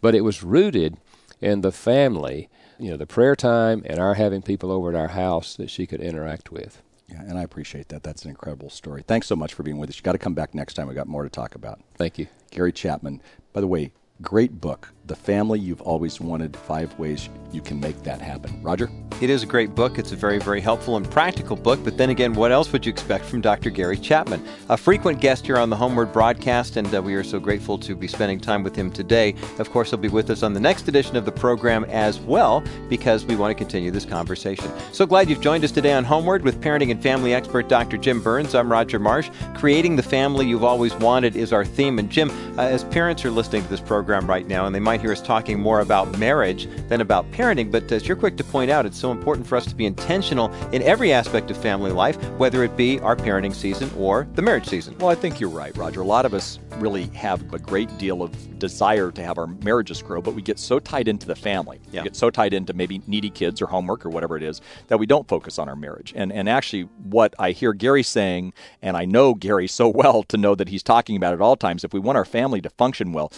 But 0.00 0.14
it 0.14 0.22
was 0.22 0.42
rooted 0.42 0.96
in 1.40 1.60
the 1.60 1.72
family, 1.72 2.48
you 2.78 2.90
know, 2.90 2.96
the 2.96 3.06
prayer 3.06 3.36
time 3.36 3.82
and 3.86 3.98
our 3.98 4.14
having 4.14 4.42
people 4.42 4.70
over 4.70 4.90
at 4.90 4.94
our 4.94 5.08
house 5.08 5.56
that 5.56 5.70
she 5.70 5.86
could 5.86 6.00
interact 6.00 6.50
with. 6.50 6.82
Yeah, 7.10 7.22
and 7.22 7.38
I 7.38 7.42
appreciate 7.42 7.88
that. 7.88 8.02
That's 8.02 8.24
an 8.24 8.30
incredible 8.30 8.70
story. 8.70 9.02
Thanks 9.06 9.26
so 9.26 9.34
much 9.34 9.54
for 9.54 9.62
being 9.62 9.78
with 9.78 9.90
us. 9.90 9.96
You 9.96 10.02
got 10.02 10.12
to 10.12 10.18
come 10.18 10.34
back 10.34 10.54
next 10.54 10.74
time. 10.74 10.86
We 10.86 10.94
got 10.94 11.08
more 11.08 11.24
to 11.24 11.28
talk 11.28 11.54
about. 11.54 11.80
Thank 11.96 12.18
you. 12.18 12.28
Gary 12.50 12.72
Chapman. 12.72 13.20
By 13.52 13.60
the 13.60 13.66
way, 13.66 13.92
great 14.22 14.60
book, 14.60 14.92
The 15.10 15.16
Family 15.16 15.58
You've 15.58 15.80
Always 15.80 16.20
Wanted 16.20 16.56
Five 16.56 16.96
Ways 16.96 17.30
You 17.50 17.60
Can 17.60 17.80
Make 17.80 18.00
That 18.04 18.20
Happen. 18.20 18.62
Roger? 18.62 18.88
It 19.20 19.28
is 19.28 19.42
a 19.42 19.46
great 19.46 19.74
book. 19.74 19.98
It's 19.98 20.12
a 20.12 20.16
very, 20.16 20.38
very 20.38 20.62
helpful 20.62 20.96
and 20.96 21.10
practical 21.10 21.54
book. 21.54 21.78
But 21.84 21.98
then 21.98 22.08
again, 22.08 22.32
what 22.32 22.52
else 22.52 22.72
would 22.72 22.86
you 22.86 22.92
expect 22.92 23.26
from 23.26 23.42
Dr. 23.42 23.68
Gary 23.68 23.98
Chapman? 23.98 24.42
A 24.70 24.78
frequent 24.78 25.20
guest 25.20 25.44
here 25.44 25.58
on 25.58 25.68
the 25.68 25.76
HomeWord 25.76 26.10
broadcast, 26.10 26.78
and 26.78 26.94
uh, 26.94 27.02
we 27.02 27.14
are 27.14 27.22
so 27.22 27.38
grateful 27.38 27.76
to 27.80 27.94
be 27.94 28.08
spending 28.08 28.40
time 28.40 28.62
with 28.62 28.74
him 28.74 28.90
today. 28.90 29.34
Of 29.58 29.70
course, 29.72 29.90
he'll 29.90 29.98
be 29.98 30.08
with 30.08 30.30
us 30.30 30.42
on 30.42 30.54
the 30.54 30.60
next 30.60 30.88
edition 30.88 31.16
of 31.16 31.26
the 31.26 31.32
program 31.32 31.84
as 31.84 32.18
well, 32.18 32.64
because 32.88 33.26
we 33.26 33.36
want 33.36 33.50
to 33.50 33.54
continue 33.54 33.90
this 33.90 34.06
conversation. 34.06 34.72
So 34.92 35.04
glad 35.04 35.28
you've 35.28 35.42
joined 35.42 35.64
us 35.64 35.72
today 35.72 35.92
on 35.92 36.06
HomeWord 36.06 36.40
with 36.40 36.62
parenting 36.62 36.90
and 36.90 37.02
family 37.02 37.34
expert 37.34 37.68
Dr. 37.68 37.98
Jim 37.98 38.22
Burns. 38.22 38.54
I'm 38.54 38.72
Roger 38.72 38.98
Marsh. 38.98 39.28
Creating 39.54 39.96
the 39.96 40.02
family 40.02 40.46
you've 40.46 40.64
always 40.64 40.94
wanted 40.94 41.36
is 41.36 41.52
our 41.52 41.64
theme. 41.66 41.98
And 41.98 42.08
Jim, 42.08 42.30
uh, 42.58 42.62
as 42.62 42.84
parents 42.84 43.22
are 43.26 43.30
listening 43.30 43.64
to 43.64 43.68
this 43.68 43.80
program 43.80 44.26
right 44.26 44.46
now, 44.46 44.64
and 44.64 44.74
they 44.74 44.80
might 44.80 44.99
hear 45.00 45.12
us 45.12 45.22
talking 45.22 45.58
more 45.58 45.80
about 45.80 46.18
marriage 46.18 46.68
than 46.88 47.00
about 47.00 47.30
parenting, 47.32 47.70
but 47.70 47.90
as 47.90 48.06
you're 48.06 48.16
quick 48.16 48.36
to 48.36 48.44
point 48.44 48.70
out, 48.70 48.86
it's 48.86 48.98
so 48.98 49.10
important 49.10 49.46
for 49.46 49.56
us 49.56 49.66
to 49.66 49.74
be 49.74 49.86
intentional 49.86 50.52
in 50.72 50.82
every 50.82 51.12
aspect 51.12 51.50
of 51.50 51.56
family 51.56 51.90
life, 51.90 52.16
whether 52.32 52.62
it 52.62 52.76
be 52.76 53.00
our 53.00 53.16
parenting 53.16 53.54
season 53.54 53.90
or 53.96 54.28
the 54.34 54.42
marriage 54.42 54.66
season. 54.66 54.96
Well, 54.98 55.08
I 55.08 55.14
think 55.14 55.40
you're 55.40 55.50
right, 55.50 55.76
Roger. 55.76 56.02
A 56.02 56.04
lot 56.04 56.26
of 56.26 56.34
us 56.34 56.58
really 56.76 57.06
have 57.08 57.52
a 57.52 57.58
great 57.58 57.96
deal 57.98 58.22
of 58.22 58.58
desire 58.58 59.10
to 59.10 59.22
have 59.22 59.38
our 59.38 59.46
marriages 59.46 60.02
grow, 60.02 60.20
but 60.20 60.34
we 60.34 60.42
get 60.42 60.58
so 60.58 60.78
tied 60.78 61.08
into 61.08 61.26
the 61.26 61.34
family. 61.34 61.80
Yeah. 61.90 62.02
We 62.02 62.04
get 62.04 62.16
so 62.16 62.30
tied 62.30 62.54
into 62.54 62.72
maybe 62.72 63.02
needy 63.06 63.30
kids 63.30 63.60
or 63.60 63.66
homework 63.66 64.04
or 64.06 64.10
whatever 64.10 64.36
it 64.36 64.42
is 64.42 64.60
that 64.88 64.98
we 64.98 65.06
don't 65.06 65.26
focus 65.28 65.58
on 65.58 65.68
our 65.68 65.76
marriage. 65.76 66.12
And 66.14 66.32
and 66.32 66.48
actually 66.48 66.82
what 67.02 67.34
I 67.38 67.52
hear 67.52 67.72
Gary 67.72 68.02
saying, 68.02 68.52
and 68.82 68.96
I 68.96 69.04
know 69.04 69.34
Gary 69.34 69.66
so 69.66 69.88
well 70.00 70.22
to 70.24 70.36
know 70.36 70.54
that 70.54 70.68
he's 70.68 70.82
talking 70.82 71.16
about 71.16 71.34
at 71.34 71.40
all 71.40 71.56
times, 71.56 71.84
if 71.84 71.92
we 71.92 72.00
want 72.00 72.18
our 72.18 72.24
family 72.24 72.60
to 72.60 72.70
function 72.70 73.12
well, 73.12 73.32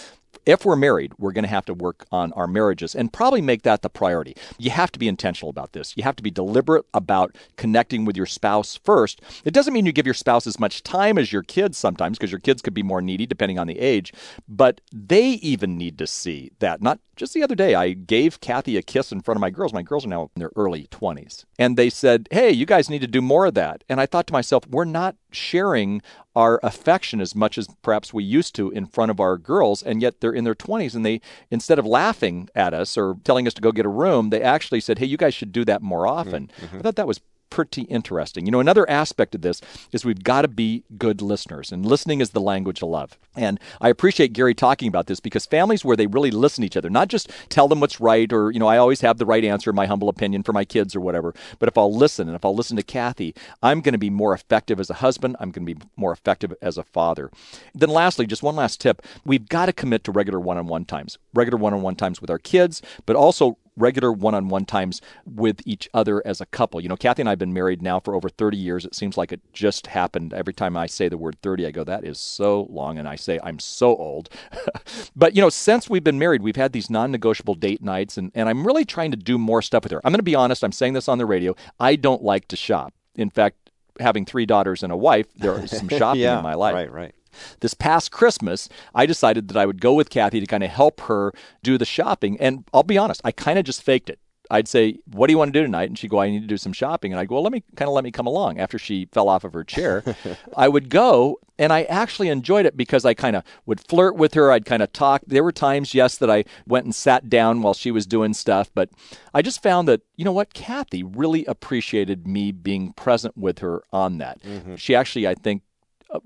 if 0.46 0.64
we're 0.64 0.76
married, 0.76 1.12
we're 1.18 1.32
going 1.32 1.44
to 1.44 1.48
have 1.48 1.64
to 1.66 1.74
work 1.74 2.06
on 2.10 2.32
our 2.32 2.46
marriages 2.46 2.94
and 2.94 3.12
probably 3.12 3.40
make 3.40 3.62
that 3.62 3.82
the 3.82 3.88
priority. 3.88 4.36
You 4.58 4.70
have 4.70 4.90
to 4.92 4.98
be 4.98 5.08
intentional 5.08 5.50
about 5.50 5.72
this. 5.72 5.96
You 5.96 6.02
have 6.02 6.16
to 6.16 6.22
be 6.22 6.30
deliberate 6.30 6.84
about 6.94 7.36
connecting 7.56 8.04
with 8.04 8.16
your 8.16 8.26
spouse 8.26 8.78
first. 8.84 9.20
It 9.44 9.54
doesn't 9.54 9.72
mean 9.72 9.86
you 9.86 9.92
give 9.92 10.06
your 10.06 10.14
spouse 10.14 10.46
as 10.46 10.58
much 10.58 10.82
time 10.82 11.18
as 11.18 11.32
your 11.32 11.42
kids 11.42 11.78
sometimes 11.78 12.18
because 12.18 12.32
your 12.32 12.40
kids 12.40 12.62
could 12.62 12.74
be 12.74 12.82
more 12.82 13.02
needy 13.02 13.26
depending 13.26 13.58
on 13.58 13.66
the 13.66 13.78
age, 13.78 14.12
but 14.48 14.80
they 14.92 15.30
even 15.30 15.78
need 15.78 15.98
to 15.98 16.06
see 16.06 16.50
that. 16.58 16.82
Not 16.82 16.98
just 17.16 17.34
the 17.34 17.42
other 17.42 17.54
day, 17.54 17.74
I 17.74 17.92
gave 17.92 18.40
Kathy 18.40 18.76
a 18.76 18.82
kiss 18.82 19.12
in 19.12 19.20
front 19.20 19.36
of 19.36 19.40
my 19.40 19.50
girls. 19.50 19.72
My 19.72 19.82
girls 19.82 20.04
are 20.04 20.08
now 20.08 20.30
in 20.34 20.40
their 20.40 20.50
early 20.56 20.88
20s. 20.90 21.44
And 21.58 21.76
they 21.76 21.90
said, 21.90 22.28
Hey, 22.30 22.50
you 22.50 22.66
guys 22.66 22.88
need 22.88 23.02
to 23.02 23.06
do 23.06 23.20
more 23.20 23.46
of 23.46 23.54
that. 23.54 23.84
And 23.88 24.00
I 24.00 24.06
thought 24.06 24.26
to 24.28 24.32
myself, 24.32 24.66
we're 24.66 24.84
not 24.84 25.16
sharing 25.30 26.02
our 26.34 26.58
affection 26.62 27.20
as 27.20 27.34
much 27.34 27.58
as 27.58 27.68
perhaps 27.82 28.14
we 28.14 28.24
used 28.24 28.54
to 28.54 28.70
in 28.70 28.86
front 28.86 29.10
of 29.10 29.20
our 29.20 29.36
girls 29.36 29.82
and 29.82 30.00
yet 30.00 30.20
they're 30.22 30.32
in 30.32 30.44
their 30.44 30.54
20s 30.54 30.94
and 30.94 31.04
they 31.04 31.20
instead 31.50 31.78
of 31.78 31.84
laughing 31.84 32.48
at 32.54 32.72
us 32.72 32.96
or 32.96 33.16
telling 33.24 33.46
us 33.46 33.52
to 33.52 33.60
go 33.60 33.70
get 33.72 33.84
a 33.84 33.90
room 33.90 34.30
they 34.30 34.40
actually 34.40 34.80
said 34.80 34.98
hey 34.98 35.04
you 35.04 35.18
guys 35.18 35.34
should 35.34 35.52
do 35.52 35.64
that 35.66 35.82
more 35.82 36.06
often 36.06 36.50
mm-hmm. 36.60 36.78
i 36.78 36.80
thought 36.80 36.96
that 36.96 37.06
was 37.06 37.20
pretty 37.52 37.82
interesting. 37.82 38.46
You 38.46 38.50
know, 38.50 38.60
another 38.60 38.88
aspect 38.88 39.34
of 39.34 39.42
this 39.42 39.60
is 39.92 40.06
we've 40.06 40.24
got 40.24 40.40
to 40.40 40.48
be 40.48 40.84
good 40.96 41.20
listeners, 41.20 41.70
and 41.70 41.84
listening 41.84 42.22
is 42.22 42.30
the 42.30 42.40
language 42.40 42.80
of 42.80 42.88
love. 42.88 43.18
And 43.36 43.60
I 43.78 43.90
appreciate 43.90 44.32
Gary 44.32 44.54
talking 44.54 44.88
about 44.88 45.06
this 45.06 45.20
because 45.20 45.44
families 45.44 45.84
where 45.84 45.94
they 45.94 46.06
really 46.06 46.30
listen 46.30 46.62
to 46.62 46.66
each 46.66 46.78
other, 46.78 46.88
not 46.88 47.08
just 47.08 47.30
tell 47.50 47.68
them 47.68 47.78
what's 47.78 48.00
right, 48.00 48.32
or, 48.32 48.50
you 48.50 48.58
know, 48.58 48.68
I 48.68 48.78
always 48.78 49.02
have 49.02 49.18
the 49.18 49.26
right 49.26 49.44
answer, 49.44 49.68
in 49.68 49.76
my 49.76 49.84
humble 49.84 50.08
opinion 50.08 50.42
for 50.42 50.54
my 50.54 50.64
kids 50.64 50.96
or 50.96 51.00
whatever, 51.00 51.34
but 51.58 51.68
if 51.68 51.76
I'll 51.76 51.94
listen 51.94 52.26
and 52.26 52.34
if 52.34 52.42
I'll 52.42 52.56
listen 52.56 52.78
to 52.78 52.82
Kathy, 52.82 53.34
I'm 53.62 53.82
going 53.82 53.92
to 53.92 53.98
be 53.98 54.08
more 54.08 54.32
effective 54.32 54.80
as 54.80 54.88
a 54.88 54.94
husband, 54.94 55.36
I'm 55.38 55.50
going 55.50 55.66
to 55.66 55.74
be 55.74 55.80
more 55.94 56.12
effective 56.12 56.54
as 56.62 56.78
a 56.78 56.82
father. 56.82 57.30
Then, 57.74 57.90
lastly, 57.90 58.24
just 58.26 58.42
one 58.42 58.56
last 58.56 58.80
tip 58.80 59.02
we've 59.26 59.46
got 59.46 59.66
to 59.66 59.74
commit 59.74 60.04
to 60.04 60.12
regular 60.12 60.40
one 60.40 60.56
on 60.56 60.68
one 60.68 60.86
times, 60.86 61.18
regular 61.34 61.58
one 61.58 61.74
on 61.74 61.82
one 61.82 61.96
times 61.96 62.22
with 62.22 62.30
our 62.30 62.38
kids, 62.38 62.80
but 63.04 63.14
also 63.14 63.58
regular 63.76 64.12
one 64.12 64.34
on 64.34 64.48
one 64.48 64.64
times 64.64 65.00
with 65.24 65.60
each 65.64 65.88
other 65.94 66.22
as 66.26 66.40
a 66.40 66.46
couple. 66.46 66.80
You 66.80 66.88
know, 66.88 66.96
Kathy 66.96 67.22
and 67.22 67.28
I 67.28 67.32
have 67.32 67.38
been 67.38 67.52
married 67.52 67.82
now 67.82 68.00
for 68.00 68.14
over 68.14 68.28
30 68.28 68.56
years. 68.56 68.84
It 68.84 68.94
seems 68.94 69.16
like 69.16 69.32
it 69.32 69.40
just 69.52 69.86
happened. 69.86 70.34
Every 70.34 70.52
time 70.52 70.76
I 70.76 70.86
say 70.86 71.08
the 71.08 71.16
word 71.16 71.36
30, 71.42 71.66
I 71.66 71.70
go, 71.70 71.84
that 71.84 72.04
is 72.04 72.18
so 72.18 72.66
long. 72.70 72.98
And 72.98 73.08
I 73.08 73.16
say, 73.16 73.38
I'm 73.42 73.58
so 73.58 73.96
old. 73.96 74.28
but, 75.16 75.34
you 75.34 75.42
know, 75.42 75.48
since 75.48 75.88
we've 75.88 76.04
been 76.04 76.18
married, 76.18 76.42
we've 76.42 76.56
had 76.56 76.72
these 76.72 76.90
non 76.90 77.10
negotiable 77.10 77.54
date 77.54 77.82
nights, 77.82 78.16
and, 78.16 78.30
and 78.34 78.48
I'm 78.48 78.66
really 78.66 78.84
trying 78.84 79.10
to 79.10 79.16
do 79.16 79.38
more 79.38 79.62
stuff 79.62 79.84
with 79.84 79.92
her. 79.92 80.00
I'm 80.04 80.12
going 80.12 80.18
to 80.18 80.22
be 80.22 80.34
honest, 80.34 80.62
I'm 80.62 80.72
saying 80.72 80.92
this 80.92 81.08
on 81.08 81.18
the 81.18 81.26
radio. 81.26 81.54
I 81.80 81.96
don't 81.96 82.22
like 82.22 82.48
to 82.48 82.56
shop. 82.56 82.94
In 83.14 83.30
fact, 83.30 83.70
having 84.00 84.24
three 84.24 84.46
daughters 84.46 84.82
and 84.82 84.92
a 84.92 84.96
wife, 84.96 85.26
there 85.34 85.58
is 85.62 85.70
some 85.70 85.88
shopping 85.88 86.22
yeah, 86.22 86.38
in 86.38 86.42
my 86.42 86.54
life. 86.54 86.74
Right, 86.74 86.92
right. 86.92 87.14
This 87.60 87.74
past 87.74 88.10
Christmas, 88.10 88.68
I 88.94 89.06
decided 89.06 89.48
that 89.48 89.56
I 89.56 89.66
would 89.66 89.80
go 89.80 89.94
with 89.94 90.10
Kathy 90.10 90.40
to 90.40 90.46
kind 90.46 90.64
of 90.64 90.70
help 90.70 91.00
her 91.02 91.32
do 91.62 91.78
the 91.78 91.84
shopping. 91.84 92.36
And 92.40 92.64
I'll 92.72 92.82
be 92.82 92.98
honest, 92.98 93.20
I 93.24 93.32
kind 93.32 93.58
of 93.58 93.64
just 93.64 93.82
faked 93.82 94.10
it. 94.10 94.18
I'd 94.52 94.68
say, 94.68 94.98
"What 95.10 95.28
do 95.28 95.32
you 95.32 95.38
want 95.38 95.52
to 95.52 95.58
do 95.58 95.64
tonight?" 95.64 95.88
And 95.88 95.98
she'd 95.98 96.10
go, 96.10 96.20
"I 96.20 96.28
need 96.28 96.42
to 96.42 96.46
do 96.46 96.58
some 96.58 96.74
shopping." 96.74 97.10
And 97.10 97.18
I'd 97.18 97.28
go, 97.28 97.36
"Well, 97.36 97.42
let 97.42 97.52
me 97.52 97.62
kind 97.74 97.88
of 97.88 97.94
let 97.94 98.04
me 98.04 98.10
come 98.10 98.26
along." 98.26 98.58
After 98.58 98.78
she 98.78 99.08
fell 99.10 99.28
off 99.30 99.44
of 99.44 99.54
her 99.54 99.64
chair, 99.64 100.04
I 100.56 100.68
would 100.68 100.90
go, 100.90 101.38
and 101.58 101.72
I 101.72 101.84
actually 101.84 102.28
enjoyed 102.28 102.66
it 102.66 102.76
because 102.76 103.06
I 103.06 103.14
kind 103.14 103.34
of 103.34 103.44
would 103.64 103.80
flirt 103.80 104.14
with 104.14 104.34
her. 104.34 104.52
I'd 104.52 104.66
kind 104.66 104.82
of 104.82 104.92
talk. 104.92 105.22
There 105.26 105.42
were 105.42 105.52
times, 105.52 105.94
yes, 105.94 106.18
that 106.18 106.30
I 106.30 106.44
went 106.66 106.84
and 106.84 106.94
sat 106.94 107.30
down 107.30 107.62
while 107.62 107.72
she 107.72 107.90
was 107.90 108.06
doing 108.06 108.34
stuff, 108.34 108.70
but 108.74 108.90
I 109.32 109.40
just 109.40 109.62
found 109.62 109.88
that 109.88 110.02
you 110.16 110.24
know 110.24 110.32
what, 110.32 110.52
Kathy 110.52 111.02
really 111.02 111.46
appreciated 111.46 112.26
me 112.26 112.52
being 112.52 112.92
present 112.92 113.38
with 113.38 113.60
her 113.60 113.82
on 113.90 114.18
that. 114.18 114.42
Mm-hmm. 114.42 114.74
She 114.74 114.94
actually, 114.94 115.26
I 115.26 115.34
think, 115.34 115.62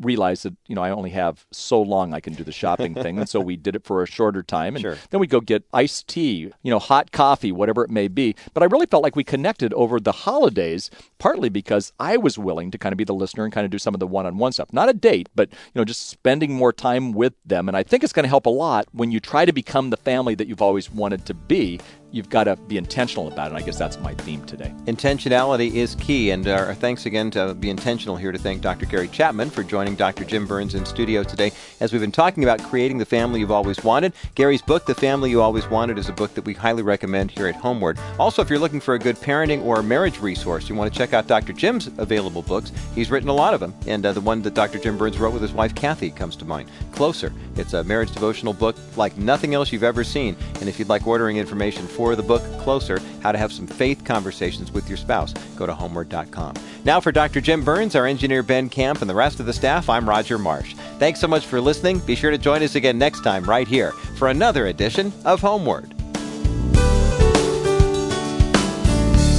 realized 0.00 0.44
that 0.44 0.54
you 0.66 0.74
know 0.74 0.82
I 0.82 0.90
only 0.90 1.10
have 1.10 1.46
so 1.52 1.80
long 1.80 2.14
I 2.14 2.20
can 2.20 2.34
do 2.34 2.44
the 2.44 2.52
shopping 2.52 2.94
thing, 3.02 3.18
and 3.18 3.28
so 3.28 3.40
we 3.40 3.56
did 3.56 3.76
it 3.76 3.84
for 3.84 4.02
a 4.02 4.06
shorter 4.06 4.42
time, 4.42 4.76
and 4.76 4.82
sure. 4.82 4.96
then 5.10 5.20
we'd 5.20 5.30
go 5.30 5.40
get 5.40 5.64
iced 5.72 6.08
tea, 6.08 6.50
you 6.62 6.70
know, 6.70 6.78
hot 6.78 7.12
coffee, 7.12 7.52
whatever 7.52 7.84
it 7.84 7.90
may 7.90 8.08
be. 8.08 8.34
But 8.54 8.62
I 8.62 8.66
really 8.66 8.86
felt 8.86 9.02
like 9.02 9.16
we 9.16 9.24
connected 9.24 9.72
over 9.74 10.00
the 10.00 10.12
holidays, 10.12 10.90
partly 11.18 11.48
because 11.48 11.92
I 11.98 12.16
was 12.16 12.38
willing 12.38 12.70
to 12.70 12.78
kind 12.78 12.92
of 12.92 12.96
be 12.96 13.04
the 13.04 13.14
listener 13.14 13.44
and 13.44 13.52
kind 13.52 13.64
of 13.64 13.70
do 13.70 13.78
some 13.78 13.94
of 13.94 14.00
the 14.00 14.06
one-on-one 14.06 14.52
stuff, 14.52 14.72
not 14.72 14.88
a 14.88 14.94
date, 14.94 15.28
but 15.34 15.50
you 15.50 15.56
know, 15.74 15.84
just 15.84 16.08
spending 16.08 16.52
more 16.52 16.72
time 16.72 17.12
with 17.12 17.34
them. 17.44 17.68
And 17.68 17.76
I 17.76 17.82
think 17.82 18.04
it's 18.04 18.12
going 18.12 18.24
to 18.24 18.28
help 18.28 18.46
a 18.46 18.50
lot 18.50 18.86
when 18.92 19.10
you 19.10 19.20
try 19.20 19.44
to 19.44 19.52
become 19.52 19.90
the 19.90 19.96
family 19.96 20.34
that 20.34 20.46
you've 20.46 20.62
always 20.62 20.90
wanted 20.90 21.26
to 21.26 21.34
be 21.34 21.80
you've 22.10 22.28
got 22.28 22.44
to 22.44 22.56
be 22.56 22.76
intentional 22.76 23.28
about 23.28 23.46
it. 23.46 23.54
And 23.54 23.58
I 23.58 23.62
guess 23.62 23.78
that's 23.78 23.98
my 23.98 24.14
theme 24.14 24.44
today. 24.44 24.74
Intentionality 24.84 25.72
is 25.74 25.94
key. 25.94 26.30
And 26.30 26.46
our 26.46 26.74
thanks 26.74 27.06
again 27.06 27.30
to 27.32 27.54
be 27.54 27.70
intentional 27.70 28.16
here 28.16 28.32
to 28.32 28.38
thank 28.38 28.62
Dr. 28.62 28.86
Gary 28.86 29.08
Chapman 29.08 29.50
for 29.50 29.62
joining 29.62 29.86
joining 29.86 29.94
Dr. 29.94 30.24
Jim 30.24 30.46
Burns 30.46 30.74
in 30.74 30.84
studio 30.84 31.22
today 31.22 31.52
as 31.80 31.92
we've 31.92 32.00
been 32.00 32.10
talking 32.10 32.42
about 32.42 32.62
creating 32.62 32.98
the 32.98 33.04
family 33.04 33.40
you've 33.40 33.52
always 33.52 33.84
wanted. 33.84 34.12
Gary's 34.34 34.62
book, 34.62 34.84
The 34.84 34.94
Family 34.94 35.30
You 35.30 35.40
Always 35.40 35.68
Wanted, 35.68 35.98
is 35.98 36.08
a 36.08 36.12
book 36.12 36.34
that 36.34 36.44
we 36.44 36.54
highly 36.54 36.82
recommend 36.82 37.30
here 37.30 37.46
at 37.46 37.54
HomeWord. 37.54 38.00
Also, 38.18 38.42
if 38.42 38.50
you're 38.50 38.58
looking 38.58 38.80
for 38.80 38.94
a 38.94 38.98
good 38.98 39.16
parenting 39.16 39.62
or 39.64 39.82
marriage 39.82 40.18
resource, 40.18 40.68
you 40.68 40.74
want 40.74 40.92
to 40.92 40.98
check 40.98 41.12
out 41.12 41.26
Dr. 41.26 41.52
Jim's 41.52 41.86
available 41.98 42.42
books. 42.42 42.72
He's 42.94 43.10
written 43.10 43.28
a 43.28 43.34
lot 43.34 43.54
of 43.54 43.60
them, 43.60 43.74
and 43.86 44.04
uh, 44.04 44.12
the 44.12 44.20
one 44.20 44.42
that 44.42 44.54
Dr. 44.54 44.78
Jim 44.78 44.98
Burns 44.98 45.18
wrote 45.18 45.34
with 45.34 45.42
his 45.42 45.52
wife 45.52 45.74
Kathy 45.74 46.10
comes 46.10 46.34
to 46.36 46.44
mind. 46.44 46.68
Closer. 46.90 47.32
It's 47.56 47.74
a 47.74 47.84
marriage 47.84 48.10
devotional 48.10 48.54
book 48.54 48.76
like 48.96 49.16
nothing 49.16 49.54
else 49.54 49.70
you've 49.70 49.84
ever 49.84 50.02
seen. 50.02 50.36
And 50.60 50.68
if 50.68 50.78
you'd 50.78 50.88
like 50.88 51.06
ordering 51.06 51.36
information 51.36 51.86
for 51.96 52.14
the 52.14 52.22
book 52.22 52.42
Closer, 52.60 53.00
how 53.22 53.32
to 53.32 53.38
have 53.38 53.52
some 53.52 53.66
faith 53.66 54.04
conversations 54.04 54.70
with 54.70 54.88
your 54.88 54.98
spouse, 54.98 55.32
go 55.56 55.66
to 55.66 55.72
homeword.com. 55.72 56.54
Now 56.84 57.00
for 57.00 57.10
Dr. 57.10 57.40
Jim 57.40 57.64
Burns, 57.64 57.96
our 57.96 58.06
engineer 58.06 58.42
Ben 58.42 58.68
Camp, 58.68 59.00
and 59.00 59.10
the 59.10 59.14
rest 59.14 59.40
of 59.40 59.46
the 59.46 59.52
staff, 59.52 59.88
I'm 59.88 60.08
Roger 60.08 60.38
Marsh. 60.38 60.74
Thanks 60.98 61.20
so 61.20 61.26
much 61.26 61.46
for 61.46 61.60
listening. 61.60 61.98
Be 62.00 62.14
sure 62.14 62.30
to 62.30 62.38
join 62.38 62.62
us 62.62 62.74
again 62.74 62.98
next 62.98 63.22
time 63.22 63.44
right 63.44 63.66
here 63.66 63.92
for 64.18 64.28
another 64.28 64.66
edition 64.66 65.12
of 65.24 65.40
HomeWord. 65.40 65.92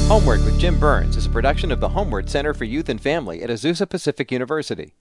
HomeWord 0.08 0.46
with 0.46 0.58
Jim 0.58 0.80
Burns 0.80 1.18
is 1.18 1.26
a 1.26 1.30
production 1.30 1.70
of 1.70 1.82
the 1.82 1.90
HomeWord 1.90 2.30
Center 2.30 2.54
for 2.54 2.64
Youth 2.64 2.88
and 2.88 3.00
Family 3.00 3.44
at 3.44 3.50
Azusa 3.50 3.88
Pacific 3.88 4.32
University. 4.32 4.94